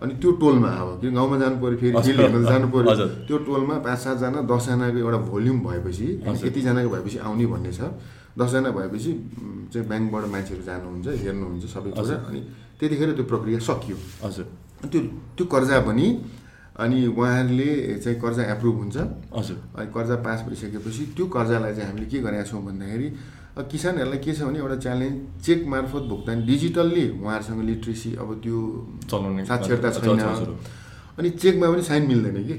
अनि 0.03 0.13
त्यो 0.19 0.31
टोलमा 0.43 0.71
अब 0.83 0.89
कि 1.01 1.11
गाउँमा 1.15 1.37
जानु 1.39 1.57
पऱ्यो 1.63 1.77
फेरि 1.79 1.95
हेर्न 2.19 2.45
जानु 2.45 2.67
पऱ्यो। 2.75 3.07
त्यो 3.27 3.37
टोलमा 3.47 3.75
पाँच 3.87 3.99
सातजना 4.03 4.41
दसजनाको 4.51 4.99
एउटा 4.99 5.19
भोल्युम 5.31 5.59
भएपछि। 5.63 6.07
यतिजनाको 6.47 6.91
भएपछि 6.91 7.19
आउने 7.23 7.47
भन्ने 7.47 7.73
छ। 7.73 7.81
दसजना 8.35 8.71
भएपछि 8.75 9.11
चाहिँ 9.73 9.87
ब्याङ्कबाट 9.89 10.25
मान्छेहरू 10.35 10.63
जानुहुन्छ 10.67 11.07
हेर्नुहुन्छ 11.23 11.65
सबै 11.75 11.91
कुरा। 11.95 12.17
अनि 12.29 12.41
त्यतिखेर 12.79 13.11
त्यो 13.15 13.25
प्रक्रिया 13.31 13.59
सकियो। 13.63 13.97
हजुर। 14.27 14.47
त्यो 14.91 15.01
त्यो 15.37 15.45
कर्जा 15.47 15.79
पनि 15.87 16.07
अनि 16.83 16.99
उहाँहरूले 17.07 17.71
चाहिँ 18.03 18.19
कर्जा 18.19 18.43
एप्रुभ 18.53 18.77
हुन्छ। 18.83 18.97
हजुर। 19.39 19.57
अनि 19.79 19.89
कर्जा 19.95 20.17
पास 20.27 20.39
भइसकेपछि 20.49 21.03
त्यो 21.17 21.25
कर्जालाई 21.31 21.73
चाहिँ 21.77 21.89
हामीले 21.91 22.07
के 22.11 22.19
गरेका 22.27 22.45
छौँ 22.51 22.63
भन्दाखेरि 22.67 23.09
किसानहरूलाई 23.53 24.19
के 24.19 24.33
छ 24.33 24.43
भने 24.43 24.59
एउटा 24.59 24.77
च्यालेन्ज 24.81 25.45
चेक 25.45 25.67
मार्फत 25.69 26.03
भुक्तानी 26.09 26.43
डिजिटल्ली 26.47 27.05
उहाँहरूसँग 27.21 27.61
लिट्रेसी 27.65 28.15
अब 28.17 28.29
त्यो 28.43 28.59
चलाउने 29.11 29.45
साक्षरता 29.45 29.91
छैन। 29.93 30.57
अनि 31.13 31.31
चेकमा 31.31 31.67
पनि 31.71 31.83
साइन 31.85 32.07
मिल्दैन 32.09 32.37
कि। 32.49 32.55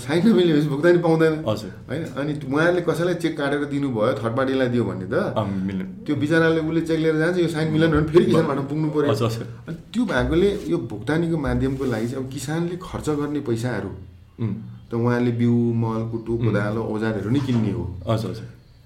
साइन 0.00 0.28
नमिलेपछि 0.28 0.68
भुक्तानी 0.68 0.98
पाउँदैन। 1.04 1.34
होइन? 1.44 2.04
अनि 2.16 2.32
उहाँहरूले 2.48 2.80
कसैलाई 2.88 3.14
चेक 3.14 3.36
काटेर 3.38 3.64
दिनुभयो 3.68 4.12
थर्ड 4.22 4.36
पार्टीलाई 4.36 4.68
दियो 4.72 4.84
भने 4.84 5.06
त 5.12 5.14
त्यो 6.06 6.16
बिचराले 6.16 6.60
उसले 6.64 6.80
चेक 6.80 6.98
लिएर 7.04 7.16
जान्छ 7.20 7.36
यो 7.38 7.48
साइन 7.52 7.72
मिलेन 7.72 7.90
भने 7.92 8.06
फेरि 8.08 8.24
किसानबाट 8.24 8.58
पुग्नु 8.72 8.88
पऱ्यो। 8.96 9.12
अनि 9.68 9.76
त्यो 9.92 10.02
भएकोले 10.08 10.50
यो 10.72 10.78
भुक्तानीको 10.88 11.36
माध्यमको 11.36 11.84
लागि 11.84 12.08
चाहिँ 12.08 12.24
अब 12.24 12.30
किसानले 12.32 12.76
खर्च 12.80 13.08
गर्ने 13.20 13.40
पैसाहरू 13.44 13.92
त 14.88 14.94
उहाँले 14.96 15.32
बिउ 15.36 15.52
मल 15.76 16.02
कुटु 16.10 16.32
कोदालो 16.40 16.80
औजारहरू 16.88 17.30
नै 17.30 17.40
किन्ने 17.44 17.72
हो। 17.76 17.84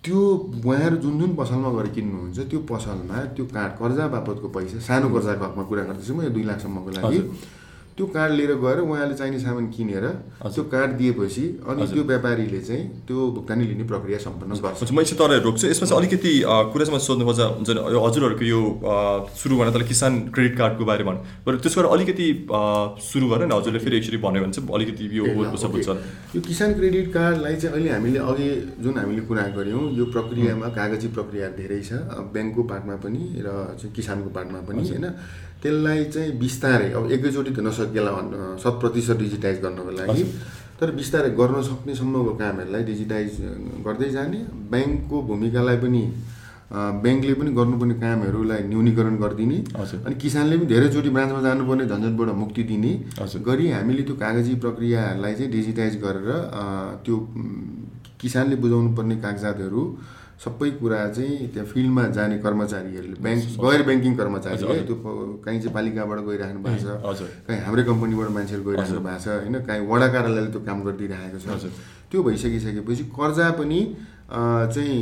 त्यो 0.07 0.23
उहाँहरू 0.63 0.97
जुन 1.03 1.15
जुन 1.21 1.31
पसलमा 1.35 1.71
गएर 1.77 1.87
किन्नुहुन्छ 1.99 2.39
त्यो 2.51 2.61
पसलमा 2.71 3.19
त्यो 3.35 3.45
कार्ड 3.55 3.73
कर्जा 3.83 4.05
बापतको 4.15 4.49
पैसा 4.55 4.79
सानो 4.87 5.09
कर्जाको 5.15 5.45
हकमा 5.45 5.63
कुरा 5.67 5.83
गर्दैछु 5.91 6.15
म 6.15 6.23
यो 6.23 6.31
दुई 6.31 6.45
लाखसम्मको 6.47 6.91
लागि। 6.95 7.19
त्यो 7.97 8.07
कार्ड 8.13 8.33
लिएर 8.39 8.53
गएर 8.61 8.79
उहाँले 8.85 9.15
चाहिने 9.17 9.39
सामान 9.41 9.67
किनेर 9.73 10.05
त्यो 10.55 10.63
कार्ड 10.73 10.91
दिएपछि 11.01 11.45
अनि 11.65 11.87
त्यो 11.93 12.03
व्यापारीले 12.11 12.61
चाहिँ 12.69 12.85
त्यो 13.09 13.19
भुक्तानी 13.37 13.65
लिने 13.73 13.85
प्रक्रिया 13.89 14.19
सम्पन्न 14.21 14.53
गर्छ। 14.61 14.93
म 14.93 15.01
एकछिन 15.01 15.17
तपाईँलाई 15.17 15.41
रोक्छु। 15.49 15.65
यसमा 15.73 15.87
चाहिँ 15.89 16.01
अलिकति 16.01 16.33
अ, 16.45 16.55
कुरा 16.73 16.85
चाहिँ 16.85 16.93
मैले 16.93 17.05
सोध्नु 17.09 17.25
खोज्दा 17.29 17.47
हुन्छ 17.57 17.69
यो 17.97 17.99
हजुरहरूको 18.07 18.45
यो 18.53 18.61
सुरु 19.41 19.55
गर्न 19.57 19.73
तर 19.73 19.83
किसान 19.89 20.13
क्रेडिट 20.29 20.55
कार्डको 20.61 20.85
बारेमा 20.85 21.11
भन्नु 21.11 21.23
बरु 21.47 21.57
त्यसबाट 21.65 21.87
अलिकति 21.97 22.27
सुरु 23.09 23.27
गरेर 23.33 23.47
नि 23.49 23.55
हजुरले 23.57 23.81
फेरि 23.81 23.97
एकचोटि 23.97 24.19
भन्यो 24.27 24.41
भने 24.45 24.53
चाहिँ 24.53 24.69
अलिकति 24.77 25.05
यो 25.17 25.25
बुझ्छ। 25.73 25.89
यो 26.37 26.41
किसान 26.49 26.69
क्रेडिट 26.77 27.07
कार्डलाई 27.17 27.55
चाहिँ 27.65 27.75
अहिले 27.81 27.91
हामीले 27.97 28.21
अघि 28.29 28.49
जुन 28.85 28.95
हामीले 29.01 29.23
कुरा 29.25 29.45
गऱ्यौँ 29.57 29.83
यो 29.97 30.05
प्रक्रियामा 30.13 30.69
कागजी 30.77 31.09
प्रक्रिया 31.17 31.49
धेरै 31.57 31.81
छ। 31.89 32.05
ब्याङ्कको 32.37 32.63
पार्टमा 32.71 32.95
पनि 33.05 33.23
र 33.41 33.49
चाहिँ 33.81 33.93
किसानको 33.97 34.29
पार्टमा 34.37 34.61
पनि 34.69 34.85
होइन? 34.85 35.07
त्यसलाई 35.63 36.05
चाहिँ 36.15 36.33
बिस्तारै 36.39 36.89
अब 36.99 37.11
एकैचोटि 37.17 37.51
त 37.51 37.59
भन्न 38.17 38.57
शत 38.63 38.75
प्रतिशत 38.81 39.17
डिजिटाइज 39.25 39.61
गर्नको 39.65 39.93
लागि 39.99 40.25
तर 40.81 40.91
बिस्तारै 41.01 41.31
गर्न 41.41 41.63
सक्ने 41.69 41.95
सम्मको 42.01 42.33
कामहरूलाई 42.41 42.83
डिजिटाइज 42.93 43.31
गर्दै 43.87 44.09
जाने 44.17 44.39
ब्याङ्कको 44.73 45.17
भूमिकालाई 45.29 45.79
पनि 45.85 46.03
ब्याङ्कले 47.03 47.35
पनि 47.41 47.51
गर्नुपर्ने 47.59 47.95
कामहरूलाई 48.03 48.63
न्यूनीकरण 48.71 49.17
गरिदिने। 49.23 49.59
अनि 50.07 50.15
किसानले 50.23 50.57
पनि 50.59 50.67
धेरैचोटि 50.67 51.11
ब्रान्चमा 51.17 51.41
जानुपर्ने 51.47 51.85
झन्झटबाट 51.87 52.31
मुक्ति 52.43 52.63
दिने। 52.71 52.93
गरी 53.49 53.71
हामीले 53.71 54.03
त्यो 54.03 54.15
कागजी 54.23 54.55
प्रक्रियाहरूलाई 54.65 55.35
चाहिँ 55.39 55.51
डिजिटाइज 55.53 55.95
गरेर 56.05 56.29
त्यो 57.07 57.17
किसानले 58.21 58.57
बुझाउनु 58.63 58.91
पर्ने 58.97 59.17
कागजातहरू 59.25 59.83
सबै 60.45 60.71
कुरा 60.81 60.99
चाहिँ 61.17 61.49
त्यहाँ 61.53 61.69
फिल्डमा 61.73 62.03
जाने 62.17 62.37
कर्मचारीहरूले 62.45 63.17
ब्याङ्क 63.25 63.45
गैर 63.65 63.83
ब्याङ्किङ 63.89 64.17
कर्मचारीले 64.17 64.83
त्यो 64.89 64.97
कहीँ 65.45 65.61
चाहिँ 65.61 65.75
पालिकाबाट 65.75 66.19
गइराख्नु 66.29 66.61
भएको 66.67 67.15
छ 67.15 67.23
कहीँ 67.47 67.61
हाम्रै 67.67 67.85
कम्पनीबाट 67.91 68.29
मान्छेहरू 68.37 68.65
गइराख्नु 68.69 69.01
भएको 69.07 69.21
छ 69.25 69.29
होइन 69.41 69.57
कहीँ 69.69 69.87
वडा 69.89 70.09
कार्यालयले 70.13 70.51
त्यो 70.53 70.61
काम 70.69 70.79
गरिदिइरहेको 70.85 71.39
छ। 71.41 71.73
त्यो 72.11 72.23
भइसकिसकेपछि 72.23 73.05
कर्जा 73.17 73.51
पनि 73.59 73.81
चाहिँ 74.29 75.01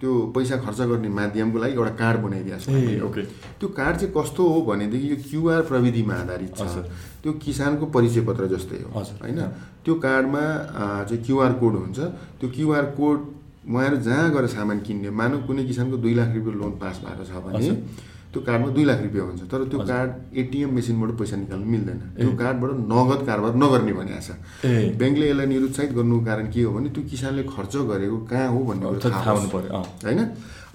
त्यो 0.00 0.12
पैसा 0.34 0.56
खर्च 0.60 0.80
गर्ने 0.90 1.08
माध्यमको 1.16 1.58
लागि 1.58 1.72
एउटा 1.72 1.92
कार्ड 2.02 2.18
बनाइदिएको 2.22 2.60
छ। 2.60 3.02
ओके। 3.08 3.22
त्यो 3.58 3.68
कार्ड 3.72 3.96
चाहिँ 3.96 4.12
कस्तो 4.12 4.42
हो 4.52 4.60
भनेदेखि 4.68 5.10
यो 5.10 5.16
क्युआर 5.30 5.62
प्रविधिमा 5.70 6.14
आधारित 6.14 6.52
छ। 6.58 6.84
त्यो 7.22 7.32
किसानको 7.44 7.86
परिचय 7.96 8.20
पत्र 8.28 8.46
जस्तै 8.54 8.82
हो। 8.84 9.00
होइन। 9.22 9.40
त्यो 9.84 9.94
कार्डमा 10.04 10.44
चाहिँ 11.08 11.22
क्युआर 11.24 11.52
कोड 11.62 11.74
हुन्छ। 11.74 11.98
त्यो 12.38 12.48
क्युआर 12.50 12.84
कोड 12.98 13.18
उहाँहरू 13.68 13.96
जहाँ 14.06 14.30
गएर 14.32 14.46
सामान 14.48 14.78
किन्ने 14.86 15.10
मानव 15.12 15.40
कुनै 15.46 15.64
किसानको 15.64 15.96
दुई 16.04 16.14
लाख 16.14 16.34
रुपियाँ 16.34 16.56
लोन 16.56 16.72
पास 16.80 17.00
भएको 17.04 17.24
छ 17.24 17.32
भने। 17.44 17.68
त्यो 18.32 18.40
कार्डमा 18.44 18.68
दुई 18.76 18.84
लाख 18.84 19.00
रुपियाँ 19.02 19.24
हुन्छ 19.26 19.42
तर 19.48 19.64
त्यो 19.72 19.78
कार्ड 19.88 20.10
एटिएम 20.36 20.70
मेसिनबाट 20.76 21.10
पैसा 21.18 21.36
निकाल्नु 21.36 21.66
मिल्दैन। 21.66 21.98
त्यो 22.16 22.32
कार्डबाट 22.36 22.70
नगद 22.92 23.20
कारोबार 23.28 23.52
नगर्ने 23.62 23.92
भनेको 23.98 24.20
छ 24.20 24.30
ब्याङ्कले 25.00 25.24
यसलाई 25.30 25.46
निरुत्साहित 25.52 25.92
गर्नुको 25.96 26.24
कारण 26.28 26.46
के 26.52 26.62
हो 26.62 26.72
भने 26.76 26.88
त्यो 26.92 27.02
किसानले 27.08 27.42
खर्च 27.48 27.74
गरेको 27.88 28.18
कहाँ 28.28 28.48
हो 28.52 28.58
भन्ने 28.68 28.84
कुरो 28.88 29.00
थाहा 29.10 29.32
हुनु 29.32 29.48
अँ। 29.48 29.84
होइन? 30.04 30.20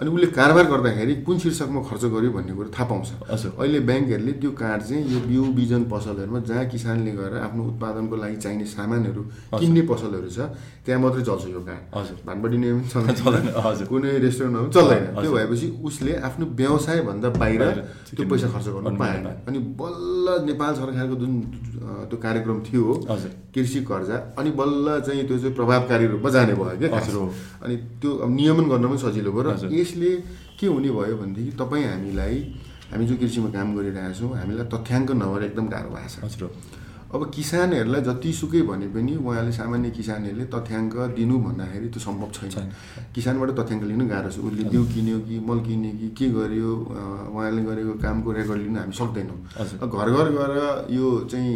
अनि 0.04 0.12
उसले 0.12 0.28
कारोबार 0.36 0.66
गर्दाखेरि 0.68 1.14
कुन 1.24 1.38
शीर्षकमा 1.40 1.82
खर्च 1.88 2.04
गर्यो 2.12 2.32
भन्ने 2.36 2.54
कुरो 2.60 2.70
थाहा 2.76 2.86
पाउँछ 2.92 3.08
हजुर। 3.32 3.52
अहिले 3.56 3.80
ब्याङ्कहरूले 3.88 4.34
त्यो 4.44 4.52
कार्ड 4.52 4.82
चाहिँ 4.84 5.04
यो 5.08 5.20
बिउ 5.32 5.44
बिजन 5.56 5.82
पसलहरूमा 5.88 6.40
जहाँ 6.44 6.66
किसानले 6.68 7.12
गएर 7.16 7.34
आफ्नो 7.48 7.64
उत्पादनको 7.72 8.16
लागि 8.20 8.38
चाहिने 8.44 8.66
सामानहरू 8.68 9.22
किन्ने 9.64 9.82
पसलहरू 9.88 10.28
छ 10.28 10.52
त्यहाँ 10.84 11.00
मात्रै 11.00 11.24
चल्छ 11.24 11.44
यो 11.56 11.62
कार्ड 11.64 11.84
हजुर 11.96 12.18
भानपट्टि 12.28 12.58
नै 12.60 12.70
चल्दैन, 12.92 13.48
हजुर। 13.56 13.86
कुनै 13.88 14.12
रेस्टुरेन्टमा 14.20 14.60
पनि 14.60 14.74
चल्दैन। 14.76 15.04
त्यो 15.24 15.32
भएपछि 15.32 15.68
उसले 15.88 16.14
आफ्नो 16.28 16.46
व्यवसायभन्दा 16.60 17.30
बाहिर 17.40 17.64
त्यो 18.12 18.26
पैसा 18.28 18.48
खर्च 18.52 18.68
गर्नु 18.76 18.92
पाएन। 19.00 19.26
अनि 19.48 19.60
बल्ल 19.80 20.28
नेपाल 20.52 20.72
सरकारको 20.84 21.16
जुन 21.24 21.32
त्यो 22.12 22.18
कार्यक्रम 22.20 22.58
थियो 22.68 22.84
कृषि 23.56 23.80
कर्जा 23.88 24.18
अनि 24.36 24.52
बल्ल 24.60 25.00
चाहिँ 25.08 25.24
त्यो 25.28 25.38
चाहिँ 25.40 25.56
प्रभावकारी 25.56 26.06
रूपमा 26.12 26.30
जाने 26.36 26.54
भयो 26.60 26.76
क्या। 26.82 26.90
अनि 27.64 27.76
त्यो 28.02 28.10
अब 28.26 28.30
नियमन 28.36 28.66
गर्न 28.70 28.86
पनि 28.92 29.00
सजिलो 29.00 29.32
भयो 29.32 29.44
र 29.44 29.48
हजुर। 29.56 29.70
यसले 29.94 30.12
के 30.58 30.68
हुने 30.68 30.90
भयो 30.90 31.16
भनेदेखि 31.18 31.52
तपाईँ 31.62 31.86
हामीलाई 31.86 32.38
हामी 32.92 33.06
जो 33.06 33.16
कृषिमा 33.22 33.50
काम 33.54 33.76
गरिरहेका 33.78 34.14
छौँ 34.18 34.38
हामीलाई 34.38 34.66
तथ्याङ्क 34.74 35.12
नभएर 35.22 35.44
एकदम 35.44 35.68
गाह्रो 35.70 35.90
भएको 35.94 36.28
छ। 36.30 36.50
अब 37.14 37.30
किसानहरूलाई 37.30 38.02
जतिसुकै 38.02 38.62
भने 38.66 38.88
पनि 38.90 39.14
उहाँले 39.22 39.52
सामान्य 39.54 39.90
किसानहरूले 39.94 40.46
तथ्याङ्क 40.50 40.94
दिनु 41.14 41.36
भन्दाखेरि 41.46 41.88
त्यो 41.94 42.02
सम्भव 42.02 42.30
छैन। 42.34 42.74
किसानबाट 43.14 43.50
तथ्याङ्क 43.54 43.84
लिनु 43.86 44.06
गाह्रो 44.10 44.30
छ। 44.34 44.38
उसले 44.42 44.64
बिउ 44.74 44.84
किन्यो 44.94 45.18
कि 45.30 45.36
मल 45.46 45.60
किन्यो 45.62 45.92
कि 46.00 46.08
के 46.18 46.26
गर्यो 46.34 46.70
उहाँले 47.30 47.62
गरेको 47.70 47.94
कामको 48.02 48.30
रेकर्ड 48.34 48.62
लिनु 48.66 48.78
हामी 48.82 48.94
सक्दैनौँ। 48.98 49.38
घर 49.94 50.10
घर 50.10 50.28
गएर 50.34 50.54
यो 50.90 51.06
चाहिँ 51.30 51.54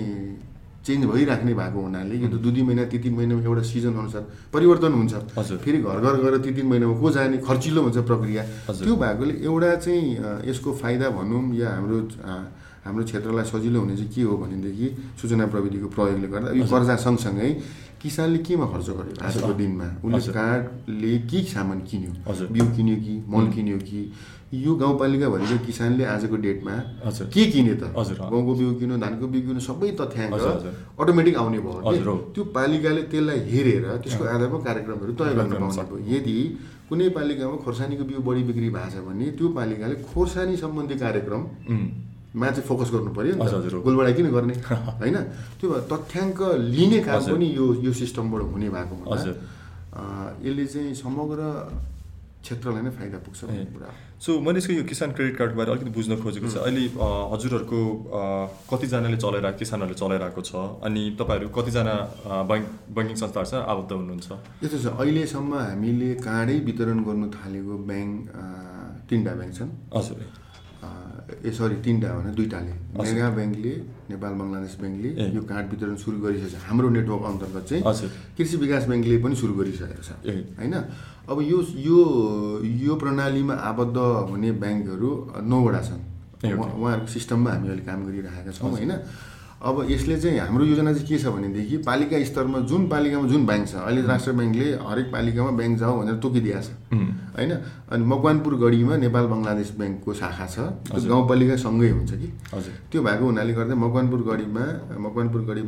चेन्ज 0.88 1.04
भइराख्ने 1.06 1.54
भएको 1.54 1.80
हुनाले 1.84 2.16
यो 2.16 2.28
त 2.32 2.40
दुई 2.40 2.52
दुई 2.56 2.64
महिना 2.64 2.84
तिन 2.88 3.02
तिन 3.04 3.14
महिनामा 3.20 3.42
एउटा 3.44 3.64
सिजन 3.68 3.94
अनुसार 4.00 4.24
परिवर्तन 4.56 4.92
हुन्छ। 4.96 5.14
हजुर। 5.36 5.58
फेरि 5.60 5.78
घर 5.84 6.00
घर 6.00 6.16
गएर 6.24 6.36
तिन 6.48 6.54
तिन 6.56 6.68
महिनामा 6.72 6.96
को 6.96 7.08
जाने? 7.12 7.38
खर्चिलो 7.44 7.82
हुन्छ 7.84 7.98
प्रक्रिया। 8.08 8.44
त्यो 8.72 8.96
भएकोले 8.96 9.34
एउटा 9.44 9.70
चाहिँ 9.84 10.48
यसको 10.48 10.70
फाइदा 10.80 11.08
भनौँ 11.12 11.44
या 11.60 11.68
हाम्रो 11.76 12.00
हाम्रो 12.88 13.04
क्षेत्रलाई 13.04 13.46
सजिलो 13.52 13.80
हुने 13.84 13.96
चाहिँ 14.00 14.12
के 14.16 14.22
हो 14.24 14.38
भनेदेखि 14.40 14.88
सूचना 15.20 15.46
प्रविधिको 15.52 15.88
प्रयोगले 15.92 16.28
गर्दा 16.32 16.50
यो 16.56 16.64
कर्जा 16.72 16.96
सँगसँगै 16.96 17.50
किसानले 18.00 18.40
केमा 18.48 18.66
खर्च 18.72 18.88
गर्यो? 18.96 19.16
आजको 19.28 19.54
दिनमा। 19.60 19.88
उसले। 20.08 20.32
कार्डले 20.32 21.14
के 21.28 21.40
सामान 21.52 21.80
किन्यो। 21.84 22.12
बिउ 22.48 22.66
किन्यो 22.76 22.96
कि 23.04 23.14
मल 23.28 23.46
किन्यो 23.52 23.78
कि? 23.84 24.02
यो 24.54 24.72
गाउँपालिकाभरिको 24.80 25.58
किसानले 25.68 26.04
आजको 26.08 26.36
डेटमा। 26.40 26.74
के 27.36 27.44
किने 27.52 27.74
त। 27.76 27.92
गाउँको 28.32 28.52
बिउ 28.56 28.70
किन्यो 28.80 28.98
धानको 28.98 29.26
बिउ 29.28 29.42
किन्यो 29.44 29.60
सबै 29.60 29.90
तथ्याङ्क। 30.00 30.34
अटोमेटिक 30.96 31.36
आउने 31.38 31.60
भयो। 31.60 31.80
त्यो 32.34 32.44
पालिकाले 32.56 33.02
त्यसलाई 33.12 33.40
हेरेर 33.52 33.84
त्यसको 34.04 34.24
आधारमा 34.24 34.60
कार्यक्रमहरू 34.68 35.12
तय 35.20 35.32
गर्न 35.36 35.52
पाउने 35.52 35.84
भयो 35.84 35.98
यदि 36.16 36.36
कुनै 36.90 37.08
पालिकामा 37.18 37.56
खोर्सानीको 37.66 38.04
बिउ 38.08 38.20
बढी 38.24 38.42
बिक्री 38.48 38.70
भएको 38.72 38.90
छ 38.96 39.04
भने 39.08 39.26
त्यो 39.36 39.48
पालिकाले 39.52 39.96
खोर्सानी 40.16 40.56
सम्बन्धी 40.64 40.96
कार्यक्रम 40.96 41.42
मा 42.40 42.48
चाहिँ 42.48 42.64
फोकस 42.70 42.90
गर्नु 42.96 43.12
पर्यो 43.18 43.34
नि 43.36 43.42
त 43.42 43.52
हो। 43.74 43.82
गोलबाट 43.84 44.08
किन 44.16 44.28
गर्ने 44.32 44.54
होइन 45.02 45.16
त्यो 45.60 45.68
भएर 45.70 45.84
तथ्याङ्क 45.92 46.40
लिने 46.72 47.00
काम। 47.04 47.20
पनि 47.36 47.48
यो 47.52 47.66
यो 47.84 47.92
सिस्टमबाट 48.00 48.42
हुने 48.56 48.68
भएको। 48.72 48.96
अ, 49.92 50.02
यसले 50.46 50.66
चाहिँ 50.72 50.94
समग्र 50.96 51.40
क्षेत्रलाई 52.48 52.82
नै 52.88 52.92
फाइदा 52.98 53.18
पुग्छ 53.28 53.40
भन्ने। 53.44 53.66
कुरा। 53.76 53.90
सो 54.24 54.40
मैले 54.40 54.58
यसको 54.64 54.74
यो 54.80 54.84
किसान 54.88 55.10
क्रेडिट 55.18 55.36
कार्डको 55.38 55.58
बारे 55.60 55.70
अलिकति 55.72 55.92
बुझ्न 56.00 56.12
खोजेको 56.24 56.48
छ। 56.48 56.56
अहिले 56.64 56.84
हजुरहरूको 57.34 57.80
कतिजनाले 58.72 59.18
चलाइरहेको 59.24 59.60
किसानहरूले 59.62 60.00
चलाइरहेको 60.02 60.42
छ 60.48 60.52
अनि 60.88 61.02
तपाईँहरू 61.20 61.48
कतिजना 61.58 61.94
अ, 61.94 62.34
ब्याङ्क 62.50 62.66
ब्याङ्किङ 62.96 63.16
संस्थाहरू 63.24 63.50
छ 63.52 63.54
आबद्ध 63.68 63.92
हुनुहुन्छ? 63.92 64.28
यस्तो 64.64 64.78
छ 64.84 64.86
अहिलेसम्म 64.96 65.52
हामीले 65.70 66.10
कार्डै 66.24 66.58
वितरण 66.68 66.98
गर्नु 67.08 67.28
थालेको 67.38 67.74
ब्याङ्क 67.90 68.16
तिनवटा 69.10 69.34
ब्याङ्क 69.40 69.54
छन्। 69.60 69.72
हजुर। 69.94 70.20
ए 71.28 71.52
सरी 71.52 71.76
तिनवटा 71.84 72.10
भने 72.18 72.32
दुइटाले 72.40 72.74
मेगा 72.98 73.28
ब्याङ्कले 73.38 73.74
नेपाल 74.10 74.34
बङ्गलादेश 74.40 74.76
ब्याङ्कले। 74.82 75.10
यो 75.36 75.42
कार्ड 75.52 75.66
वितरण 75.74 75.96
सुरु 76.00 76.18
गरिसकेको 76.24 76.56
छ। 76.56 76.64
हाम्रो 76.68 76.88
नेटवर्क 76.98 77.24
अन्तर्गत 77.32 77.64
चाहिँ 77.70 77.84
कृषि 78.38 78.56
विकास 78.64 78.84
ब्याङ्कले 78.88 79.16
पनि 79.24 79.36
सुरु 79.36 79.54
गरिसकेको 79.60 80.04
छ। 80.08 80.12
होइन? 80.60 80.76
अब 81.28 81.38
यो 81.44 81.60
यो 81.88 81.98
यो 82.64 82.96
प्रणालीमा 82.96 83.54
आबद्ध 83.70 83.98
हुने 84.32 84.50
ब्याङ्कहरू 84.64 85.10
नौवटा 85.44 85.82
छन्। 85.88 86.02
उहाँहरूको 86.40 87.08
सिस्टममा 87.12 87.50
हामी 87.52 87.68
अहिले 87.68 87.84
काम 87.84 88.00
गरिरहेका 88.08 88.52
छौँ 88.56 88.72
होइन? 88.72 88.92
अब 89.58 89.90
यसले 89.90 90.16
चाहिँ 90.22 90.38
हाम्रो 90.38 90.66
योजना 90.66 90.94
चाहिँ 90.94 91.08
के 91.08 91.18
छ 91.18 91.34
भनेदेखि 91.34 91.78
पालिका 91.82 92.24
स्तरमा 92.30 92.60
जुन 92.70 92.88
पालिकामा 92.94 93.28
जुन 93.28 93.46
ब्याङ्क 93.50 93.66
छ 93.68 93.76
अहिले 93.82 94.02
राष्ट्र 94.06 94.32
ब्याङ्कले 94.38 94.68
हरेक 94.86 95.08
पालिकामा 95.10 95.52
ब्याङ्क 95.58 95.76
जाऊ 95.82 95.94
भनेर 95.98 96.16
तोकिदिएको 96.22 96.62
छ। 96.62 96.70
होइन? 97.34 97.52
अनि 97.90 98.04
मकवानपुर 98.06 98.54
गढीमा 98.62 98.96
नेपाल 99.02 99.26
बङ्गलादेश 99.34 99.70
ब्याङ्कको 99.82 100.14
शाखा 100.14 100.46
छ। 100.46 100.58
त्यो 100.94 101.10
गाउँपालिकासँगै 101.10 101.90
हुन्छ 101.90 102.12
कि? 102.22 102.28
हजुर। 102.54 102.74
त्यो 102.92 103.00
भएको 103.02 103.24
हुनाले 103.26 103.54
गर्दा 103.58 103.76
मकवानपुर 103.82 104.22
गढीमा 104.30 104.64
मकवानपुर 104.94 105.42
गढी 105.50 105.64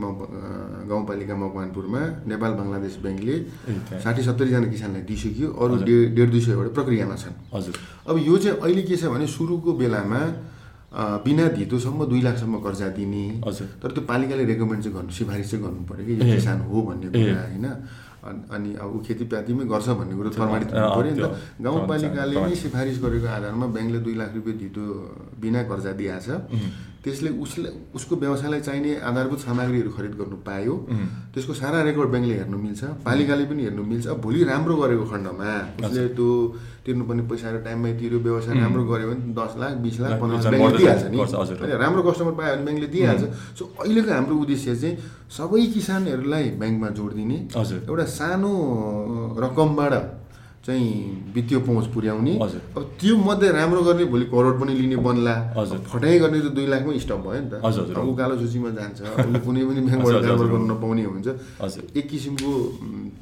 गाउँपालिका 0.85 1.35
मकवानपुरमा 1.35 2.01
नेपाल 2.29 2.51
बङ्गलादेश 2.61 2.95
ब्याङ्कले। 3.01 3.35
साठी 4.05 4.21
सत्तरीजना 4.21 4.67
किसानलाई 4.69 5.01
दिइसक्यो। 5.09 5.47
अरू 5.49 5.73
डेढ 5.81 6.13
डेढ 6.13 6.29
दुई 6.29 6.41
सयवटा 6.45 6.71
प्रक्रियामा 6.77 7.15
छन्। 7.17 7.35
हजुर। 7.57 7.73
अब 8.05 8.15
यो 8.21 8.37
चाहिँ 8.37 8.57
अहिले 8.61 8.81
के 8.85 8.95
छ 9.01 9.09
भने 9.09 9.25
सुरुको 9.25 9.73
बेलामा 9.81 10.21
बिना 10.95 11.47
धितोसम्म 11.47 12.05
दुई 12.05 12.21
लाखसम्म 12.21 12.59
कर्जा 12.59 12.87
दिने। 12.87 13.41
तर 13.83 13.91
त्यो 13.91 14.03
पालिकाले 14.03 14.45
रेकमेन्ड 14.45 14.83
चाहिँ 14.83 14.97
गर्नु 14.97 15.09
सिफारिस 15.09 15.51
चाहिँ 15.51 15.65
गर्नु 15.65 15.85
पऱ्यो 15.85 16.05
कि 16.05 16.13
यो। 16.13 16.35
किसान 16.35 16.61
हो 16.61 16.81
भन्ने। 16.81 17.07
कुरा 17.07 17.41
होइन? 17.41 17.65
अनि- 18.19 18.51
अनि 18.51 18.75
अब 18.75 18.95
ऊ 18.95 18.99
खेतीपातीमै 18.99 19.65
गर्छ 19.65 19.89
भन्ने 19.89 20.15
कुरो 20.15 20.29
प्रमाणित 20.29 20.67
हुनु 20.73 21.01
पऱ्यो। 21.01 21.11
नि 21.11 21.21
त 21.21 21.37
गाउँपालिकाले 21.61 22.35
नै। 22.35 22.55
सिफारिस 22.55 22.97
गरेको 23.01 23.27
आधारमा 23.27 23.65
ब्याङ्कले 23.65 23.99
दुई 23.99 24.15
लाख 24.15 24.35
रुपियाँ 24.35 24.57
धितो 24.57 24.83
बिना 25.41 25.63
कर्जा 25.63 25.91
दिएको 25.91 26.19
छ 26.19 26.29
त्यसले 27.03 27.29
उसले 27.29 27.69
उसको 27.95 28.15
व्यवसायलाई 28.15 28.59
चाहिने 28.59 28.99
आधारभूत 28.99 29.39
सामग्रीहरू 29.39 29.89
खरिद 29.89 30.11
गर्नु 30.19 30.35
पायो। 30.35 30.75
त्यसको 31.33 31.53
सारा 31.53 31.81
रेकर्ड 31.83 32.09
ब्याङ्कले 32.09 32.35
हेर्नु 32.35 32.57
मिल्छ 32.57 32.83
पालिकाले 32.83 33.45
पनि 33.45 33.63
हेर्नु 33.63 33.83
मिल्छ। 33.83 34.07
भोलि 34.19 34.43
राम्रो 34.43 34.75
गरेको 34.75 35.05
खण्डमा 35.05 35.51
उसले 35.87 36.07
त्यो 36.19 36.29
तिर्नुपर्ने 36.89 37.23
पैसाहरू 37.29 37.59
टाइममै 37.69 37.91
तिर्यो 38.01 38.19
व्यवसाय 38.25 38.53
राम्रो 38.59 38.83
गऱ्यो 38.89 39.07
भने 39.09 39.21
दस 39.39 39.53
लाख 39.61 39.71
बिस 39.85 39.95
लाख 40.01 40.11
पन्ध्र 40.21 40.35
लाख 40.41 40.49
ब्याङ्कले 40.49 40.77
दिइहाल्छ 40.77 41.05
नि। 41.13 41.17
होइन, 41.61 41.73
राम्रो 41.83 42.01
कस्टमर 42.09 42.33
पायो 42.39 42.51
भने 42.55 42.63
ब्याङ्कले 42.65 42.89
दिइहाल्छ। 42.95 43.23
सो 43.57 43.63
अहिलेको 43.81 44.11
हाम्रो 44.17 44.35
उद्देश्य 44.43 44.75
चाहिँ 44.81 44.95
सबै 45.37 45.61
किसानहरूलाई 45.75 46.45
ब्याङ्कमा 46.61 46.89
जोड 46.97 47.11
दिने 47.19 47.37
एउटा 47.89 48.05
सानो 48.17 48.51
रकमबाट 49.43 49.93
चाहिँ 50.59 51.33
वित्तीय 51.33 51.57
पहुँच 51.65 51.85
पुर्याउने। 51.93 52.33
अब 52.35 52.83
त्यो 52.99 53.15
मध्ये 53.17 53.49
राम्रो 53.51 53.81
गर्ने 53.83 54.05
भोलि 54.11 54.25
करोड 54.27 54.55
पनि 54.61 54.73
लिने 54.75 54.97
बन्ला। 54.99 55.35
फटाइ 55.87 56.19
गर्ने 56.19 56.39
त 56.39 56.47
दुई 56.51 56.67
लाखमै 56.67 56.99
स्टप 56.99 57.19
भयो 57.25 57.41
नि 57.41 57.49
त। 57.49 57.53
अब 57.63 58.03
ऊ 58.03 58.13
कालो 58.19 58.35
सूचीमा 58.43 58.69
जान्छ। 58.75 58.99
उसले 59.23 59.39
कुनै 59.39 59.61
पनि 59.65 59.81
ब्याङ्कबाट 59.87 60.23
हजुर। 60.29 60.47
गर्न 60.51 60.65
नपाउने 60.71 61.03
हुन्छ। 61.09 61.27
एक 61.95 62.05
किसिमको 62.11 62.51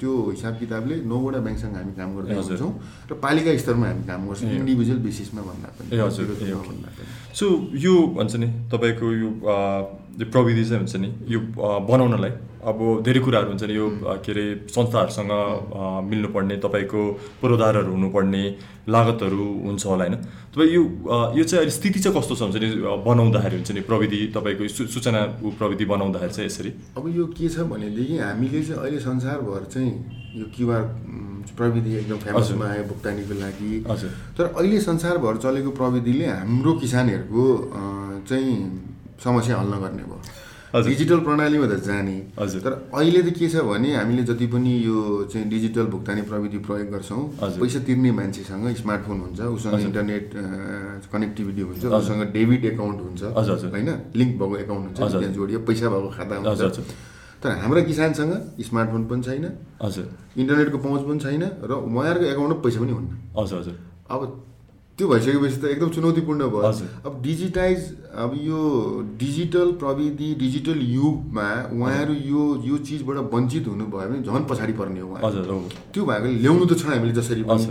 त्यो 0.02 0.12
हिसाब 0.34 0.54
किताबले 0.62 0.96
नौवटा 1.06 1.40
ब्याङ्कसँग 1.46 1.76
हामी 1.78 1.94
काम 1.94 2.10
गर्दै। 2.18 2.34
हुन्छौँ 2.36 2.72
र 3.10 3.14
पालिका 3.22 3.50
स्तरमा 3.62 3.86
हामी 3.86 4.04
काम 4.10 4.22
गर्छौँ। 4.28 4.50
इन्डिभिजुअल 4.58 5.00
बेसिसमा 5.06 5.42
भन्दा 5.48 5.70
पनि। 5.78 5.88
ए, 5.94 5.98
हजुर। 6.02 6.28
सो 7.38 7.46
यो 7.78 7.94
भन्छ 8.18 8.34
नि 8.42 8.48
तपाईँको 8.74 9.06
यो 9.14 9.30
यो 10.18 10.26
प्रविधि 10.34 10.64
चाहिँ 10.66 10.80
हुन्छ 10.82 10.96
नि 10.98 11.10
यो 11.30 11.40
बनाउनलाई। 11.88 12.32
अब 12.68 12.80
धेरै 13.06 13.20
कुराहरू 13.22 13.48
हुन्छ 13.48 13.64
नि 13.64 13.74
यो 13.76 13.88
के 14.26 14.32
अरे 14.32 14.46
संस्थाहरूसँग 14.76 15.32
मिल्नुपर्ने 16.10 16.56
तपाईँको 16.66 17.02
पूर्वाधारहरू 17.42 17.92
हुनुपर्ने 17.92 18.44
लागतहरू 18.90 19.46
हुन्छ 19.66 19.86
होला 19.86 20.04
होइन? 20.04 20.16
तपाईँ 20.52 20.72
यो 20.74 20.82
यो 21.38 21.44
चाहिँ 21.44 21.60
अहिले 21.62 21.72
स्थिति 21.72 22.00
चाहिँ 22.00 22.18
कस्तो 22.18 22.36
छ 22.36 22.42
हुन्छ 22.42 22.58
नि 22.58 22.68
बनाउँदाखेरि 23.08 23.56
हुन्छ 23.56 23.72
नि 23.72 23.82
प्रविधि 23.88 24.20
तपाईँको 24.36 24.68
सूचना 24.68 25.22
प्रविधि 25.54 25.86
बनाउँदाखेरि 25.86 26.34
चाहिँ 26.34 26.48
यसरी? 26.50 26.72
अब 26.98 27.04
यो 27.16 27.26
के 27.38 27.48
छ 27.48 27.70
भनेदेखि 27.72 28.18
हामीले 28.18 28.62
चाहिँ 28.66 28.82
अहिले 28.82 29.00
संसारभर 29.00 29.62
चाहिँ 29.72 29.92
यो 30.36 30.46
क्युआर 30.56 30.84
प्रविधि 31.58 31.92
एकदम 31.96 32.18
फेमसमा 32.26 32.66
आयो 32.66 32.84
भुक्तानीको 32.92 33.34
लागि। 33.40 33.72
हजुर। 33.88 34.10
तर 34.38 34.46
अहिले 34.58 34.80
संसारभर 34.82 35.38
चलेको 35.46 35.72
प्रविधिले 35.80 36.26
हाम्रो 36.26 36.74
किसानहरूको 36.84 37.44
चाहिँ 38.28 38.54
समस्या 39.24 39.58
हल 39.58 39.68
नगर्ने 39.74 40.04
भयो। 40.10 40.20
डिजिटल 40.84 41.20
प्रणालीमा 41.26 41.68
त 41.68 41.76
जाने 41.80 42.18
हजुर। 42.40 42.62
तर 42.62 42.74
अहिले 42.94 43.22
त 43.24 43.30
के 43.34 43.48
छ 43.50 43.64
भने 43.66 43.90
हामीले 43.96 44.24
जति 44.30 44.48
पनि 44.54 44.72
यो 44.86 44.98
चाहिँ 45.32 45.48
डिजिटल 45.50 45.86
भुक्तानी 45.94 46.22
प्रविधि 46.30 46.60
प्रयोग 46.68 46.88
गर्छौँ। 46.92 47.24
पैसा 47.40 47.80
तिर्ने 47.88 48.12
मान्छेसँग 48.20 48.66
स्मार्टफोन 48.76 49.18
हुन्छ 49.22 49.40
उसँग। 49.58 49.80
इन्टरनेट 49.88 50.26
कनेक्टिभिटी 51.08 51.62
हुन्छ। 51.68 51.84
उसँग 51.88 52.22
डेबिट 52.36 52.66
एकाउन्ट 52.76 53.00
हुन्छ। 53.06 53.22
होइन 53.74 53.90
लिङ्क 54.20 54.32
भएको 54.38 54.56
एकाउन्ट 54.58 54.86
हुन्छ। 54.88 55.00
त्यहाँ 55.00 55.34
जोडियो 55.34 55.60
पैसा 55.66 55.88
भएको 55.88 56.10
खाता 56.18 56.34
हुन्छ। 56.36 56.80
तर 57.38 57.50
हाम्रा 57.64 57.82
किसानसँग 57.88 58.34
स्मार्टफोन 58.68 59.04
पनि 59.08 59.22
छैन 59.24 59.46
हजुर 59.82 60.06
इन्टरनेटको 60.42 60.78
पहुँच 60.78 61.02
पनि 61.08 61.20
छैन 61.22 61.44
र 61.70 61.72
उहाँहरूको 61.86 62.26
एकाउन्टमा 62.34 62.62
पैसा 62.66 62.80
पनि 62.82 62.92
हुन्न 62.98 63.10
हजुर 63.40 63.58
हजुर 63.62 63.76
अब 64.10 64.22
त्यो 64.98 65.08
भइसकेपछि 65.08 65.58
त 65.62 65.66
एकदम 65.70 65.90
चुनौतीपूर्ण 65.94 66.42
भयो। 66.50 66.72
अब 67.06 67.22
डिजिटाइज 67.22 67.82
अब 68.18 68.32
यो 68.42 68.62
डिजिटल 69.22 69.72
प्रविधि 69.78 70.30
डिजिटल 70.42 70.80
युगमा 70.82 71.48
उहाँहरू 71.70 72.14
यो 72.14 72.44
यो 72.66 72.78
चिजबाट 72.82 73.18
वञ्चित 73.34 73.68
हुनुभयो 73.68 74.10
भने 74.10 74.18
झन् 74.26 74.46
पछाडि 74.50 74.74
पर्ने 74.74 75.00
हो 75.00 75.10
उहाँ 75.14 75.32
त्यो 75.94 76.02
भएकोले 76.06 76.34
ल्याउनु 76.42 76.66
त 76.66 76.74
छ 76.82 76.86
हामीले 76.90 77.14
जसरी 77.14 77.44
पनि। 77.46 77.66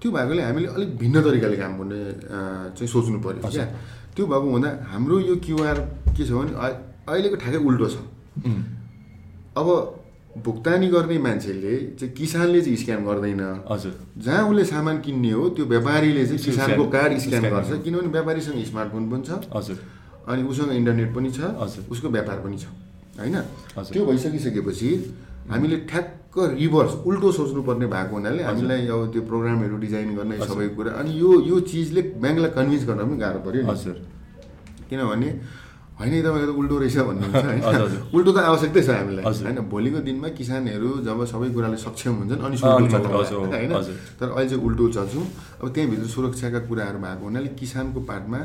त्यो 0.00 0.10
भएकोले 0.16 0.42
हामीले 0.42 0.68
अलिक 0.72 0.90
भिन्न 0.96 1.16
तरिकाले 1.22 1.56
काम 1.60 1.72
गर्ने 1.78 2.00
चाहिँ 2.72 2.88
सोच्नु 2.88 3.20
पऱ्यो 3.20 3.52
क्या। 3.52 3.64
त्यो 4.16 4.24
भएको 4.32 4.46
हुँदा 4.50 4.70
हाम्रो 4.92 5.20
यो 5.28 5.36
क्युआर 5.44 5.76
के 6.16 6.24
छ 6.24 6.30
भने 6.32 6.52
अहिलेको 6.56 7.36
ठ्याक्कै 7.36 7.60
उल्टो 7.68 7.86
छ। 7.92 7.96
अब 9.60 9.68
भुक्तानी 10.32 10.88
गर्ने 10.88 11.18
मान्छेले 11.18 11.76
चाहिँ 12.00 12.14
किसानले 12.14 12.60
चाहिँ 12.62 12.76
स्क्यान 12.76 13.04
गर्दैन। 13.04 13.40
हजुर। 13.68 13.92
जहाँ 14.18 14.48
उसले 14.48 14.64
सामान 14.64 15.00
किन्ने 15.04 15.30
हो 15.30 15.48
त्यो 15.52 15.64
व्यापारीले 15.66 16.24
चाहिँ 16.26 16.40
किसानको 16.44 16.84
कार्ड 16.88 17.18
स्क्यान 17.18 17.42
गर्छ। 17.52 17.70
किनभने 17.84 18.08
व्यापारीसँग 18.08 18.64
स्मार्टफोन 18.64 19.10
पनि 19.10 19.22
छ। 19.28 19.30
हजुर। 19.52 19.76
अनि 20.28 20.42
उसँग 20.48 20.72
इन्टरनेट 20.72 21.14
पनि 21.14 21.30
छ 21.30 21.52
हजुर। 21.60 21.84
उसको 21.92 22.08
व्यापार 22.08 22.38
पनि 22.40 22.56
छ 22.56 22.64
होइन। 23.20 23.36
त्यो 23.92 24.06
भइसकिसकेपछि 24.06 24.90
हामीले 25.50 25.76
ठ्याक्क 25.90 26.34
रिभर्स 26.56 26.92
उल्टो 27.04 27.32
सोच्नुपर्ने 27.32 27.86
भएको 27.92 28.14
हुनाले 28.16 28.42
हामीलाई 28.42 28.86
अब 28.88 29.12
त्यो 29.12 29.22
प्रोग्रामहरू 29.28 29.76
डिजाइन 29.84 30.16
गर्ने 30.16 30.38
सबै 30.40 30.68
कुरा। 30.72 30.90
अनि 30.96 31.10
यो 31.20 31.30
यो 31.44 31.60
चिजले 31.60 32.02
ब्याङ्कलाई 32.16 32.50
कन्भिन्स 32.56 32.84
गर्न 32.88 33.00
पनि 33.04 33.18
गाह्रो 33.20 33.40
पऱ्यो 33.44 33.68
हजुर। 33.68 33.96
किनभने 34.88 35.28
होइन 35.98 36.12
तपाईँको 36.22 36.52
त 36.52 36.56
उल्टो 36.62 36.76
रहेछ 36.82 36.96
भन्नुहुन्छ 37.08 37.44
होइन। 37.48 37.94
उल्टो 38.16 38.30
त 38.32 38.38
आवश्यकै 38.50 38.82
छ 38.82 38.90
हामीलाई। 38.96 39.24
होइन 39.24 39.58
भोलिको 39.72 39.98
दिनमा 40.08 40.28
किसानहरू 40.38 40.90
जब 41.06 41.18
सबै 41.32 41.48
कुराले 41.54 41.78
सक्षम 41.86 42.14
हुन्छन् 42.20 42.42
अनि 42.42 42.56
होइन। 42.58 43.72
तर 44.18 44.28
अहिले 44.28 44.48
चाहिँ 44.50 44.62
उल्टो 44.66 44.84
चल्छौँ 44.96 45.24
अब 45.62 45.66
त्यहाँभित्र 45.74 46.06
सुरक्षाका 46.14 46.60
कुराहरू 46.68 46.98
भएको 47.04 47.24
हुनाले 47.24 47.48
किसानको 47.60 48.00
पार्टमा 48.10 48.40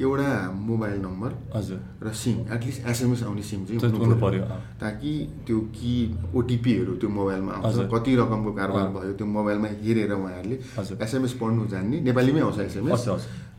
एउटा 0.00 0.28
मोबाइल 0.68 0.98
नम्बर 1.04 1.30
हजुर 1.54 1.78
र 2.00 2.12
सिम 2.16 2.36
एटलिस्ट 2.54 2.80
एसएमएस 2.90 3.22
आउने 3.22 3.42
सिम 3.44 3.60
चाहिँ 3.68 3.92
हुनु 3.92 4.16
अँ। 4.40 4.60
ताकि 4.80 5.12
त्यो 5.46 5.58
कि 5.76 5.92
ओटिपीहरू 6.32 6.92
त्यो 6.96 7.08
मोबाइलमा 7.12 7.52
आउँछ। 7.52 7.92
कति 7.92 8.12
रकमको 8.16 8.50
कारोबार 8.56 8.88
भयो 8.96 9.12
त्यो 9.20 9.26
मोबाइलमा 9.36 9.68
हेरेर 9.84 10.12
उहाँहरूले। 10.12 10.56
एसएमएस 10.96 11.32
पढ्नु 11.40 11.66
जान्ने 11.68 11.96
नेपालीमै 12.08 12.40
आउँछ 12.40 12.58
एसएमएस। 12.72 13.04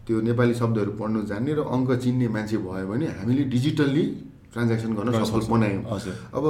त्यो 0.06 0.22
नेपाली 0.28 0.54
शब्दहरू 0.62 0.92
पढ्नु 1.00 1.20
जान्ने 1.32 1.52
र 1.54 1.62
अङ्क 1.64 1.90
चिन्ने 2.04 2.28
मान्छे 2.36 2.58
भयो 2.60 2.88
भने 2.92 3.06
हामीले 3.20 3.44
डिजिटल्ली 3.56 4.06
ट्रान्ज्याक्सन 4.54 4.92
गर्न 4.94 5.10
सफल। 5.24 5.42
बनायौँ। 5.50 5.84
अब 6.38 6.46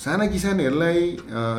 साना 0.00 0.26
किसानहरूलाई 0.32 1.00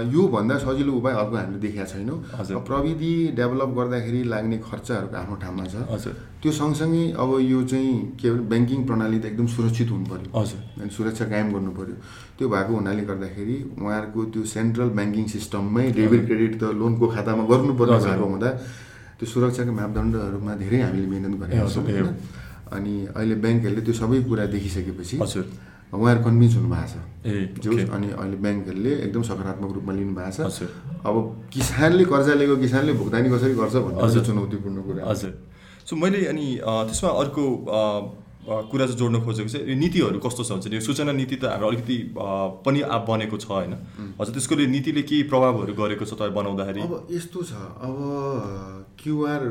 योभन्दा 0.10 0.56
सजिलो 0.58 0.92
उपाय 0.98 1.14
अर्को 1.14 1.36
हामीले 1.36 1.60
देखेका 1.62 1.86
छैनौँ। 1.86 2.18
प्रविधि 2.66 3.14
डेभलप 3.38 3.70
गर्दाखेरि 3.78 4.22
लाग्ने 4.34 4.58
खर्चहरूको 4.66 5.16
आफ्नो 5.22 5.36
ठाउँमा 5.44 5.66
छ। 5.68 5.76
त्यो 6.42 6.52
सँगसँगै 6.52 7.04
अब 7.22 7.30
यो 7.44 7.60
चाहिँ 7.70 7.94
के 8.18 8.28
भन्छ 8.32 8.50
ब्याङ्किङ 8.50 8.80
प्रणाली 8.88 9.18
त 9.20 9.26
एकदम 9.26 9.48
सुरक्षित 9.56 9.90
हुनु 9.92 10.06
पऱ्यो 10.10 10.30
अनि 10.82 10.90
सुरक्षा 10.90 11.26
कायम 11.28 11.48
गर्नु 11.54 11.72
पऱ्यो 11.78 11.96
त्यो 12.38 12.46
भएको 12.50 12.72
हुनाले 12.74 13.04
गर्दाखेरि 13.12 13.58
उहाँहरूको 13.78 14.22
त्यो 14.34 14.42
सेन्ट्रल 14.56 14.90
ब्याङ्किङ 14.98 15.26
सिस्टममै 15.36 15.86
डेबिट 16.00 16.22
क्रेडिट 16.26 16.54
त 16.62 16.64
लोनको 16.82 17.06
खातामा 17.14 17.44
गर्नुपर्ने। 17.52 17.98
भएको 18.08 18.26
हुँदा 18.26 18.50
त्यो 19.22 19.30
सुरक्षाको 19.30 19.72
मापदण्डहरूमा 19.78 20.54
धेरै 20.58 20.80
हामीले 20.82 21.08
मिहिनेत 21.14 21.38
गरेका 21.42 21.70
छौँ 21.70 21.86
होइन? 21.86 22.08
अनि 22.74 22.94
अहिले 23.14 23.36
ब्याङ्कहरूले 23.38 23.82
त्यो 23.86 23.94
सबै 24.02 24.18
कुरा 24.26 24.46
देखिसकेपछि 24.50 25.16
उहाँहरू 25.94 26.20
कन्भिन्स 26.26 26.56
हुनुभएको 26.58 26.88
छ। 26.90 26.96
जो। 27.62 27.72
अनि 27.94 28.08
अहिले 28.18 28.38
ब्याङ्कहरूले 28.42 28.92
एकदम 29.06 29.22
सकारात्मक 29.30 29.72
रूपमा 29.78 29.94
लिनु 29.94 30.14
भएको 30.18 30.50
छ 30.50 30.66
अब 31.06 31.16
किसानले 31.54 32.04
कर्जा 32.10 32.34
लिएको 32.42 32.56
किसानले 32.66 32.94
भुक्तानी 32.98 33.28
कसरी 33.30 33.54
गर्छ 33.62 33.76
भन्ने 33.86 34.22
चुनौतीपूर्ण 34.26 34.78
कुरा। 34.88 35.02
हजुर। 35.06 35.32
सो 35.86 35.94
मैले 36.02 36.20
अनि 36.32 36.48
त्यसमा 36.64 37.10
अर्को 37.22 37.44
कुरा 38.42 38.86
चाहिँ 38.86 38.98
जोड्न 38.98 39.22
खोजेको 39.22 39.50
चाहिँ 39.50 39.66
यो 39.70 39.76
नीतिहरू 39.78 40.20
कस्तो 40.20 40.44
छ 40.44 40.52
हुन्छ 40.52 40.68
नि 40.68 40.76
यो 40.76 40.82
सूचना 40.82 41.12
नीति 41.14 41.36
त 41.36 41.46
हाम्रो 41.46 41.68
अलिकति 41.68 41.98
पनि 42.66 42.80
आ- 42.82 43.06
बनेको 43.06 43.38
छ 43.38 43.46
होइन। 43.52 43.74
हजुर 44.20 44.34
त्यसको 44.34 44.56
नीतिले 44.76 45.02
केही 45.06 45.24
प्रभावहरू 45.30 45.74
गरेको 45.78 46.06
छ 46.06 46.14
तपाईँ 46.18 46.34
बनाउँदाखेरि? 46.34 46.82
अब 46.82 47.08
यस्तो 47.12 47.40
छ 47.46 47.54
अब 47.86 47.96
क्युआर 48.98 49.42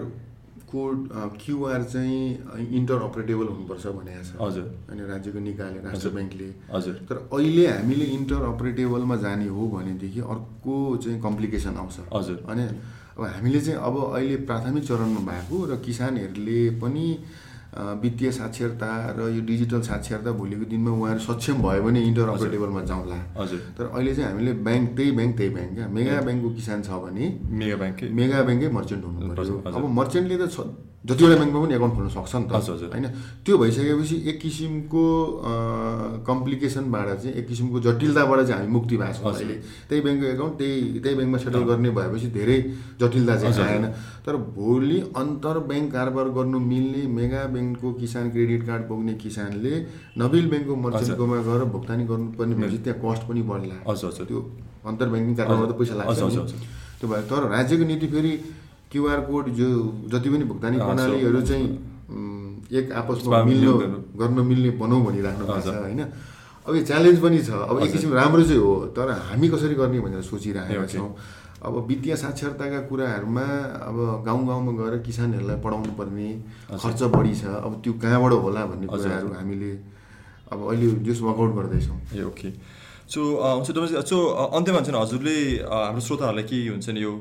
कोड 0.71 0.99
क्युआर 1.43 1.83
चाहिँ 1.83 2.67
इन्टर 2.79 2.99
अपरेटेबल 3.03 3.47
हुनुपर्छ 3.47 3.87
भनेको 3.95 4.23
छ। 4.23 4.31
हजुर। 4.39 4.67
अनि 4.91 5.03
राज्यको 5.07 5.39
निकायले 5.39 5.79
राष्ट्र। 5.87 6.09
ब्याङ्कले। 6.15 6.49
हजुर। 6.75 6.95
तर 7.11 7.17
अहिले 7.31 7.67
हामीले 7.67 8.05
इन्टर 8.19 8.43
अपरेटेबलमा 8.55 9.17
जाने 9.25 9.47
हो 9.55 9.63
भनेदेखि 9.75 10.21
अर्को 10.35 10.75
चाहिँ 11.03 11.21
कम्प्लिकेसन 11.23 11.75
आउँछ। 11.83 11.97
हजुर। 12.15 12.39
अनि 12.51 12.65
अब 13.19 13.23
हामीले 13.35 13.61
चाहिँ 13.61 13.79
अब 13.83 13.95
अहिले 14.15 14.37
प्राथमिक 14.51 14.85
चरणमा 14.85 15.21
भएको 15.31 15.57
र 15.71 15.77
किसानहरूले 15.87 16.59
पनि 16.83 17.07
वित्तीय 17.71 18.31
साक्षरता 18.33 18.91
र 19.19 19.29
यो 19.31 19.41
डिजिटल 19.47 19.81
साक्षरता 19.81 20.31
भोलिको 20.35 20.65
दिनमा 20.71 20.91
उहाँहरू 20.91 21.21
सक्षम 21.23 21.63
भयो 21.63 21.83
भने 21.83 22.01
इन्टर 22.03 22.29
अपरेटेबलमा 22.35 22.83
जाउँला। 22.91 23.19
हजुर। 23.39 23.61
तर 23.79 23.85
अहिले 23.95 24.15
चाहिँ 24.15 24.31
हामीले 24.31 24.53
ब्याङ्क 24.67 24.89
त्यही 24.97 25.11
ब्याङ्क 25.19 25.37
त्यही 25.37 25.51
ब्याङ्क 25.55 25.73
क्या? 25.75 25.87
मेगा 25.89 26.21
ब्याङ्कको 26.27 26.51
किसान 26.59 26.83
छ 26.83 26.91
भने 27.05 27.25
मेगा 27.47 27.77
ब्याङ्ककै 27.83 28.09
मेगा 28.11 28.43
ब्याङ्कै 28.43 28.69
मर्चेन्ट 28.79 29.05
हुनु 29.05 29.19
हजुर। 29.41 29.63
अब 29.71 29.85
मर्चेन्टले 29.99 30.37
त 30.43 30.47
जतिवटा 31.01 31.37
ब्याङ्कमा 31.41 31.61
पनि 31.65 31.75
एकाउन्ट 31.75 31.95
खोल्न 31.97 32.09
सक्छ 32.13 32.35
नि 32.37 32.45
त 32.45 32.53
हजुर, 32.61 32.75
हजुर। 32.77 32.89
होइन 32.93 33.07
त्यो 33.45 33.55
भइसकेपछि 33.59 34.17
एक 34.31 34.37
किसिमको 34.41 35.05
कम्प्लिकेसनबाट 36.29 37.09
चाहिँ 37.21 37.35
एक 37.41 37.47
किसिमको 37.49 37.81
जटिलताबाट 37.87 38.39
चाहिँ 38.47 38.61
हामी 38.61 38.73
मुक्ति 38.77 38.97
भएको 39.01 39.17
छौँ। 39.17 39.33
अहिले 39.33 39.57
त्यही 39.89 40.01
ब्याङ्कको 40.05 40.29
एकाउन्ट 40.37 40.55
त्यही 40.61 41.01
त्यही 41.01 41.15
ब्याङ्कमा 41.17 41.39
सेटल 41.41 41.63
गर्ने 41.71 41.91
भएपछि 41.97 42.29
धेरै 42.37 42.59
जटिलता 43.01 43.35
चाहिँ। 43.41 43.65
आएन 43.65 43.87
तर 44.27 44.37
भोलि 44.61 44.99
अन्तर 45.17 45.57
ब्याङ्क 45.73 45.89
कारोबार 45.93 46.27
गर्नु 46.37 46.59
मिल्ने 46.69 47.03
मेगा 47.17 47.43
ब्याङ्कको 47.57 47.89
किसान 47.97 48.31
क्रेडिट 48.31 48.63
कार्ड 48.69 48.83
बोक्ने 48.93 49.15
किसानले 49.25 49.75
नबिल 50.21 50.45
ब्याङ्कको 50.53 50.75
मर्चेन्टकोमा 50.85 51.37
गएर 51.49 51.63
भुक्तानी 51.75 52.05
गर्नुपर्ने 52.13 52.55
भएपछि 52.61 52.79
त्यहाँ 52.85 53.01
कस्ट 53.01 53.23
पनि 53.29 53.43
बढ्ला 53.49 53.77
हजुर 53.89 54.11
हजुर 54.13 54.27
त्यो 54.29 54.41
अन्तर 54.85 55.07
ब्याङ्किङ 55.09 55.35
कारोबारमा 55.41 55.67
त 55.67 55.75
पैसा 55.81 55.95
लाग्छ। 55.97 56.21
त्यो 57.01 57.07
भयो 57.09 57.25
तर 57.25 57.43
राज्यको 57.57 57.85
नीति 57.89 58.07
फेरि 58.13 58.33
क्युआर 58.91 59.21
कोड 59.29 59.49
जो 59.55 59.69
जति 60.13 60.29
पनि 60.31 60.45
भुक्तानी। 60.51 60.77
प्रणालीहरू 60.79 61.41
चाहिँ 61.43 61.67
एक 62.79 62.93
आपसमा 62.93 63.43
मिल्नु। 63.45 63.73
गर्न 64.21 64.39
मिल्ने 64.47 64.71
बनाऊ 64.79 65.01
भनिराख्नु 65.07 65.45
भएको 65.47 65.61
छ। 65.61 65.75
होइन 65.81 66.03
अब 66.67 66.75
यो 66.77 66.83
च्यालेन्ज 66.85 67.19
पनि 67.23 67.39
छ 67.43 67.51
अब 67.71 67.77
एक। 67.83 67.93
किसिम 67.93 68.13
राम्रो 68.15 68.43
चाहिँ 68.43 68.63
हो 68.63 68.75
तर 68.97 69.11
हामी 69.31 69.49
कसरी 69.49 69.75
गर्ने 69.75 70.01
भनेर 70.01 70.23
सोचिरहेका। 70.23 70.87
छौँ 70.87 71.11
अब 71.61 71.75
वित्तीय 71.89 72.17
साक्षरताका 72.17 72.81
कुराहरूमा 72.89 73.47
अब 73.89 73.97
गाउँ 74.27 74.47
गाउँमा 74.49 74.73
गएर 74.81 74.95
किसानहरूलाई 75.07 75.57
पढाउनु 75.61 75.93
पर्ने 75.99 76.29
खर्च 76.73 77.03
बढी 77.15 77.35
छ 77.37 77.45
अब 77.61 77.73
त्यो 77.85 77.93
कहाँबाट 78.01 78.33
होला 78.45 78.65
भन्ने 78.71 78.87
कुराहरू 78.89 79.29
हामीले 79.37 79.73
अब 80.53 80.59
अहिले 80.71 80.87
जस 81.05 81.21
वर्कआउट 81.21 81.53
गर्दैछौँ 81.57 81.99
ए 82.17 82.23
ओके 82.25 82.49
सो 83.13 83.21
हुन्छ 83.37 83.69
तपाईँ 83.77 84.03
सो 84.09 84.17
अन्त्यमा 84.57 84.79
हुन्छ 84.79 84.95
हजुरले 84.95 85.37
हाम्रो 85.69 86.01
श्रोताहरूलाई 86.01 86.45
के 86.49 86.59
हुन्छ 86.73 86.89
नि 86.97 87.01
यो 87.03 87.13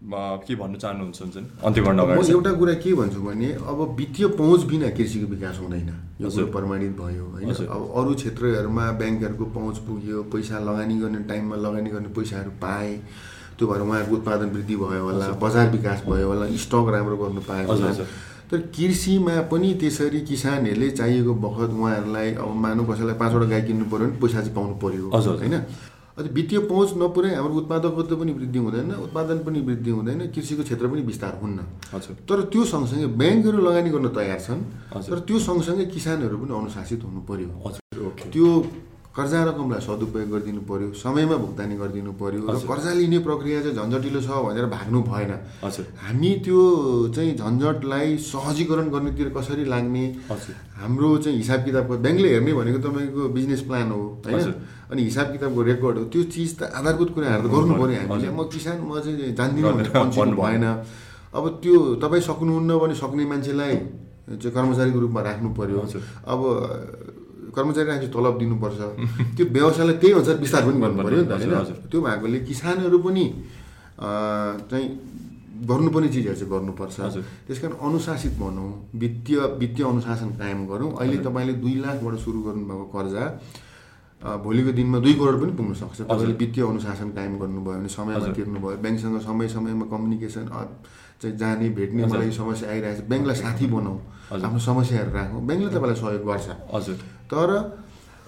के 0.00 0.54
भन्न 0.54 0.76
चाहनुहुन्छ 0.78 1.22
अन्त्य 1.66 1.82
गर्न 1.82 2.00
म 2.00 2.22
एउटा 2.30 2.52
कुरा 2.54 2.74
के 2.82 2.92
भन्छु 2.94 3.20
भने 3.20 3.50
अब 3.66 3.80
वित्तीय 3.98 4.26
पहुँच 4.38 4.62
बिना 4.70 4.90
कृषिको 4.94 5.26
विकास 5.26 5.58
हुँदैन। 5.58 5.90
यो 6.20 6.30
कुरो 6.30 6.46
प्रमाणित 6.54 6.92
भयो 7.00 7.24
होइन। 7.26 7.50
अब 7.50 7.82
अरू 7.98 8.14
क्षेत्रहरूमा 8.14 8.84
ब्याङ्कहरूको 8.94 9.44
पहुँच 9.58 9.78
पुग्यो 9.88 10.22
पैसा 10.30 10.58
लगानी 10.62 10.98
गर्ने 11.00 11.18
टाइममा 11.26 11.56
लगानी 11.56 11.90
गर्ने 11.90 12.08
पैसाहरू 12.14 12.50
पाए 12.62 12.94
त्यो 13.58 13.66
भएर 13.66 13.82
उहाँहरूको 13.82 14.16
उत्पादन 14.16 14.48
वृद्धि 14.54 14.76
भयो 14.76 15.02
होला 15.02 15.28
बजार 15.42 15.70
विकास 15.70 16.02
भयो 16.06 16.26
होला 16.30 16.46
स्टक 16.62 16.94
राम्रो 16.94 17.16
गर्नु 17.18 17.40
पायो 17.50 17.66
होला। 17.66 17.90
तर 18.50 18.58
कृषिमा 18.72 19.40
पनि 19.50 19.74
त्यसरी 19.80 20.20
किसानहरूले 20.24 20.90
चाहिएको 20.90 21.34
बखत 21.42 21.70
उहाँहरूलाई 21.74 22.28
अब 22.38 22.54
मानौँ 22.54 22.86
कसैलाई 22.86 23.16
पाँचवटा 23.18 23.46
गाई 23.50 23.62
किन्नु 23.66 23.84
पऱ्यो 23.90 24.06
भने 24.06 24.20
पैसा 24.22 24.40
चाहिँ 24.40 24.54
पाउनु 24.54 24.74
पऱ्यो। 24.78 25.10
होइन? 25.10 25.56
अनि 26.18 26.28
वित्तीय 26.34 26.58
पहुँच 26.66 26.90
नपुर्याइ 26.98 27.34
हाम्रो 27.34 27.54
उत्पादकत्व 27.62 28.16
पनि 28.18 28.32
वृद्धि 28.38 28.58
हुँदैन 28.58 28.90
उत्पादन 29.06 29.38
पनि 29.46 29.60
वृद्धि 29.68 29.90
हुँदैन 29.90 30.20
कृषिको 30.34 30.62
क्षेत्र 30.66 30.86
पनि 30.90 31.02
विस्तार 31.06 31.38
हुन्न। 31.42 31.58
तर 32.28 32.38
त्यो 32.50 32.64
सँगसँगै 32.74 33.06
ब्याङ्कहरू 33.14 33.58
लगानी 33.62 33.90
गर्न 33.94 34.08
तयार 34.18 34.40
छन्। 34.42 34.60
तर 35.06 35.18
त्यो 35.22 35.38
सँगसँगै 35.38 35.84
किसानहरू 35.94 36.36
पनि 36.42 36.52
अनुशासित 36.58 37.00
हुनु 37.06 37.20
पर्यो। 37.22 37.48
त्यो 38.34 38.48
कर्जा 39.14 39.38
रकमलाई 39.44 39.80
सदुपयोग 39.82 40.30
गरिदिनु 40.30 40.62
पर्यो 40.62 40.88
समयमा 40.94 41.36
भुक्तानी 41.42 41.74
गरिदिनु 41.74 42.12
पर्यो 42.22 42.40
र। 42.46 42.54
कर्जा 42.70 42.92
लिने 42.98 43.18
प्रक्रिया 43.26 43.58
चाहिँ 43.62 43.76
झन्झटिलो 43.78 44.20
छ 44.22 44.30
भनेर 44.46 44.66
भाग्नु 44.74 44.98
भएन। 45.10 45.32
हामी 46.02 46.30
त्यो 46.44 46.60
चाहिँ 47.14 47.34
झन्झटलाई 47.34 48.16
सहजीकरण 48.30 48.86
गर्नेतिर 48.94 49.28
कसरी 49.34 49.64
लाग्ने? 49.66 50.04
हाम्रो 50.78 51.08
चाहिँ 51.18 51.38
हिसाब 51.38 51.60
किताबको 51.66 51.94
ब्याङ्कले 51.98 52.28
हेर्ने 52.34 52.52
भनेको 52.54 52.78
तपाईँको 52.86 53.22
बिजनेस 53.34 53.60
प्लान 53.66 53.90
हो 53.90 54.02
होइन। 54.26 54.54
अनि 54.88 55.02
हिसाब 55.02 55.26
किताबको 55.32 55.62
रेकर्ड 55.62 55.96
हो 55.98 56.04
त्यो 56.12 56.22
चिज 56.32 56.50
त 56.58 56.62
आधारभूत 56.72 57.10
कुराहरू 57.14 57.48
त 57.48 57.52
गर्नु 57.52 57.74
पऱ्यो 57.76 57.98
हामीले। 58.08 58.28
म 58.32 58.40
किसान 58.48 58.76
म 58.80 59.00
चाहिँ 59.04 59.32
जान्दिनँ 59.36 59.72
भएन। 60.40 60.66
अब 61.28 61.44
त्यो 61.62 61.74
तपाईँ 62.02 62.22
सक्नुहुन्न 62.24 62.70
भने 62.80 62.94
सक्ने 62.96 63.24
मान्छेलाई 63.28 63.74
चाहिँ 64.40 64.52
कर्मचारीको 64.56 64.98
रूपमा 65.04 65.20
राख्नु 65.28 65.48
पर्यो 65.52 65.78
हजुर। 65.84 66.02
अब 66.24 66.40
कर्मचारी 67.52 67.86
राखेपछि 67.88 68.12
तलब 68.16 68.34
दिनुपर्छ। 68.38 68.80
त्यो 69.36 69.44
व्यवसायलाई 69.56 69.96
त्यही 70.00 70.12
अनुसार 70.16 70.36
विस्तार 70.40 70.62
पनि 70.68 70.78
गर्नु 70.80 71.02
पऱ्यो 71.04 71.20
नि 71.20 71.28
त 71.28 71.32
होइन। 71.36 71.88
त्यो 71.90 72.00
भएकोले 72.00 72.38
किसानहरू 72.48 72.98
पनि 73.04 73.24
चाहिँ 74.70 74.86
गर्नुपर्ने 75.68 76.08
चिजहरू 76.08 76.36
चाहिँ 76.38 76.50
गर्नुपर्छ। 76.54 76.96
त्यस 77.46 77.58
कारण 77.60 77.76
अनुशासित 77.76 78.34
भनौँ 78.40 78.70
वित्तीय 78.96 79.38
वित्तीय 79.60 79.84
अनुशासन 79.84 80.28
कायम 80.40 80.60
गरौँ। 80.70 80.90
अहिले 80.96 81.18
तपाईँले 81.24 81.54
दुई 81.60 81.74
लाखबाट 81.84 82.14
सुरु 82.24 82.40
गर्नुभएको 82.46 82.84
कर्जा 82.94 83.24
भोलिको 84.18 84.72
दिनमा 84.74 84.98
दुई 84.98 85.14
करोड 85.14 85.36
पनि 85.42 85.52
पुग्न 85.54 85.74
सक्छ 85.78 86.00
तपाईँले 86.00 86.34
वित्तीय 86.42 86.64
अनुशासन 86.66 87.08
कायम 87.14 87.38
गर्नुभयो 87.38 87.74
भने 87.78 87.88
समयमा। 87.88 88.34
तिर्नुभयो 88.34 88.76
ब्याङ्कसँग 88.82 89.18
समय 89.22 89.48
समयमा 89.48 89.86
कम्युनिकेसन 89.86 90.44
चाहिँ 91.22 91.36
जाने 91.38 91.68
भेट्ने। 91.78 92.02
मलाई 92.06 92.30
समस्या 92.34 92.66
आइरहेको 92.70 92.98
छ 92.98 93.08
ब्याङ्कलाई 93.08 93.36
साथी 93.38 93.66
बनाऊ। 93.70 93.96
आफ्नो 94.34 94.58
समस्याहरू 94.58 95.10
राखौँ 95.14 95.40
ब्याङ्कले 95.46 95.70
तपाईँलाई 95.70 95.98
सहयोग 96.02 96.24
गर्छ 96.26 96.46
हजुर 96.74 96.96
तर 97.30 97.48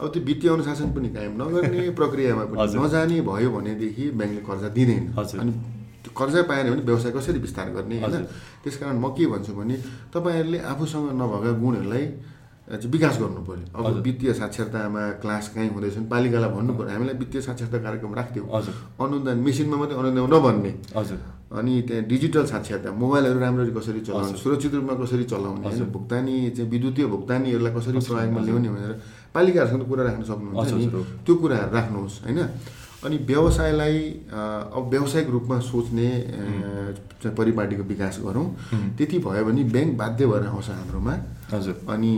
अब 0.00 0.06
त्यो 0.14 0.22
वित्तीय 0.30 0.50
अनुशासन 0.50 0.88
पनि 0.94 1.08
कायम 1.10 1.32
नगर्ने 1.42 1.90
प्रक्रियामा 1.98 2.44
पनि। 2.50 2.58
नजाने 2.78 3.20
भयो 3.26 3.50
भनेदेखि 3.50 4.04
ब्याङ्कले 4.14 4.42
कर्जा 4.46 4.68
दिँदैन। 4.78 5.04
अनि 5.42 5.52
त्यो 6.06 6.10
कर्जा 6.16 6.40
पाएन 6.48 6.66
भने 6.70 6.82
व्यवसाय 6.86 7.12
कसरी 7.18 7.38
विस्तार 7.44 7.68
गर्ने 7.76 7.96
होइन। 8.00 8.24
त्यस 8.62 8.76
कारण 8.78 8.96
म 9.02 9.10
के 9.12 9.26
भन्छु 9.26 9.52
भने 9.58 9.76
तपाईँहरूले 10.14 10.58
आफूसँग 10.70 11.06
नभएका 11.18 11.50
गुणहरूलाई 11.60 12.04
चाहिँ 12.76 12.90
विकास 12.92 13.18
गर्नु 13.18 13.42
पऱ्यो 13.48 13.66
अब। 13.74 14.02
वित्तीय 14.06 14.32
साक्षरतामा 14.40 15.02
क्लास 15.22 15.44
कहीँ 15.54 15.70
हुँदैछन् 15.74 16.06
पालिकालाई 16.06 16.50
भन्नु 16.54 16.72
पऱ्यो 16.78 16.90
हामीलाई 16.94 17.16
वित्तीय 17.18 17.40
साक्षरता 17.42 17.78
कार्यक्रम 17.82 18.14
राख्थ्यौँ 18.14 18.46
अनुदान 19.00 19.38
मेसिनमा 19.46 19.76
मात्रै 19.76 19.96
अनुदान 19.98 20.26
नभन्ने। 20.30 20.72
हजुर। 20.96 21.18
अनि 21.50 21.72
त्यहाँ 21.82 22.04
डिजिटल 22.06 22.44
साक्षरता 22.46 22.88
मोबाइलहरू 22.94 23.38
राम्ररी 23.40 23.72
कसरी 23.74 24.00
चलाउने। 24.06 24.38
सुरक्षित 24.38 24.74
रूपमा 24.74 24.94
कसरी 25.02 25.24
चलाउने 25.26 25.66
होइन। 25.66 25.90
भुक्तानी 25.90 26.34
चाहिँ 26.54 26.70
विद्युतीय 26.70 27.06
भुक्तानीहरूलाई 27.10 27.72
कसरी 27.74 27.98
प्रयोगमा 28.06 28.40
ल्याउने 28.46 28.68
भनेर 28.70 28.92
पालिकाहरूसँग 29.34 29.82
कुरा 29.90 30.02
राख्न 30.06 30.22
सक्नुहुन्छ 30.30 30.72
नि। 30.72 30.86
त्यो 31.26 31.34
कुराहरू 31.42 31.70
राख्नुहोस् 31.74 32.16
होइन? 32.22 32.38
अनि 33.04 33.16
व्यवसायलाई 33.16 33.98
अब 34.76 34.88
व्यावसायिक 34.90 35.28
रूपमा 35.30 35.56
सोच्ने 35.60 36.08
परिपाटीको 37.38 37.82
विकास 37.82 38.18
गरौँ। 38.20 38.46
त्यति 38.96 39.18
भयो 39.24 39.44
भने 39.44 39.62
ब्याङ्क 39.74 39.92
बाध्य 39.98 40.26
भएर 40.26 40.46
आउँछ 40.46 40.68
हाम्रोमा। 40.68 41.14
हजुर। 41.52 41.76
अनि 41.88 42.12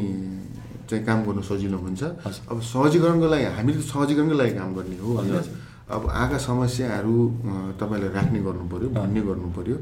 चाहिँ 0.90 1.05
काम 1.07 1.18
गर्नु 1.25 1.42
सजिलो 1.42 1.79
हुन्छ। 1.79 2.03
अब 2.51 2.59
सहजीकरणको 2.61 3.27
लागि 3.31 3.45
हामीले 3.57 3.79
त 3.79 3.85
सहजीकरणको 3.87 4.35
लागि 4.35 4.55
काम 4.59 4.71
गर्ने 4.75 4.99
हो। 4.99 5.11
अब 5.95 6.03
आएका 6.11 6.38
समस्याहरू 6.38 7.14
तपाईँले 7.81 8.09
राख्ने 8.16 8.40
गर्नु 8.42 8.64
पऱ्यो 8.73 8.88
भन्ने 8.90 9.21
गर्नु 9.29 9.49
पऱ्यो 9.57 9.77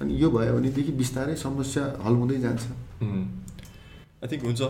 अनि 0.00 0.12
यो 0.22 0.28
भयो 0.30 0.52
भनेदेखि 0.56 0.92
बिस्तारै 0.92 1.34
समस्या 1.40 1.84
हल 2.04 2.14
हुँदै 2.20 2.36
जान्छ। 2.44 2.62
आई 4.22 4.28
थिङ्क 4.32 4.44
हुन्छ। 4.44 4.60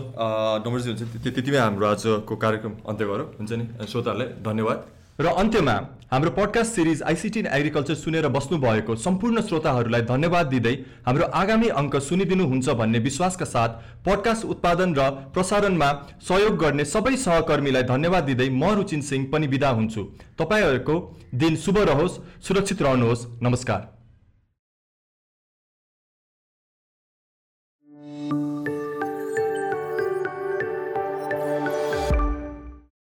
नम्बरजी 0.65 0.89
हुन्छ 0.89 1.01
त्य- 1.11 1.33
त्यतिमै 1.35 1.57
हाम्रो 1.57 1.85
आजको 1.87 2.33
कार्यक्रम 2.35 2.73
अन्त्य 2.89 3.05
गरौँ। 3.05 3.27
हुन्छ 3.39 3.51
नि? 3.51 3.65
श्रोताहरूलाई 3.87 4.27
धन्यवाद। 4.43 4.79
र 5.19 5.25
अन्त्यमा 5.25 5.73
हाम्रो 6.11 6.31
podcast 6.31 6.75
series 6.75 7.01
ICT 7.03 7.39
in 7.39 7.45
agriculture 7.47 7.95
सुनेर 7.95 8.27
बस्नु 8.27 8.57
भएको 8.57 8.95
सम्पूर्ण 8.95 9.41
श्रोताहरूलाई 9.41 10.01
धन्यवाद 10.01 10.47
दिँदै 10.47 10.73
हाम्रो 11.05 11.29
आगामी 11.33 11.67
अङ्क 11.73 11.95
सुनिदिनुहुन्छ 11.99 12.75
भन्ने 12.75 12.99
विश्वासका 12.99 13.45
साथ 13.45 13.79
पडकास्ट 14.05 14.45
उत्पादन 14.45 14.95
र 14.95 15.09
प्रसारणमा 15.31 15.89
सहयोग 16.27 16.57
गर्ने 16.57 16.85
सबै 16.85 17.15
सहकर्मीलाई 17.15 17.83
धन्यवाद 17.87 18.23
दिँदै 18.23 18.49
म 18.49 18.75
रुचिन 18.75 19.01
सिंह 19.01 19.31
पनि 19.31 19.47
बिदा 19.47 19.69
हुन्छु। 19.69 20.07
तपाईँहरूको 20.37 21.01
दिन 21.35 21.55
शुभ 21.55 21.83
रहोस् 21.85 22.21
सुरक्षित 22.47 22.81
रहनुहोस्। 22.81 23.27
नमस्कार। 23.43 23.94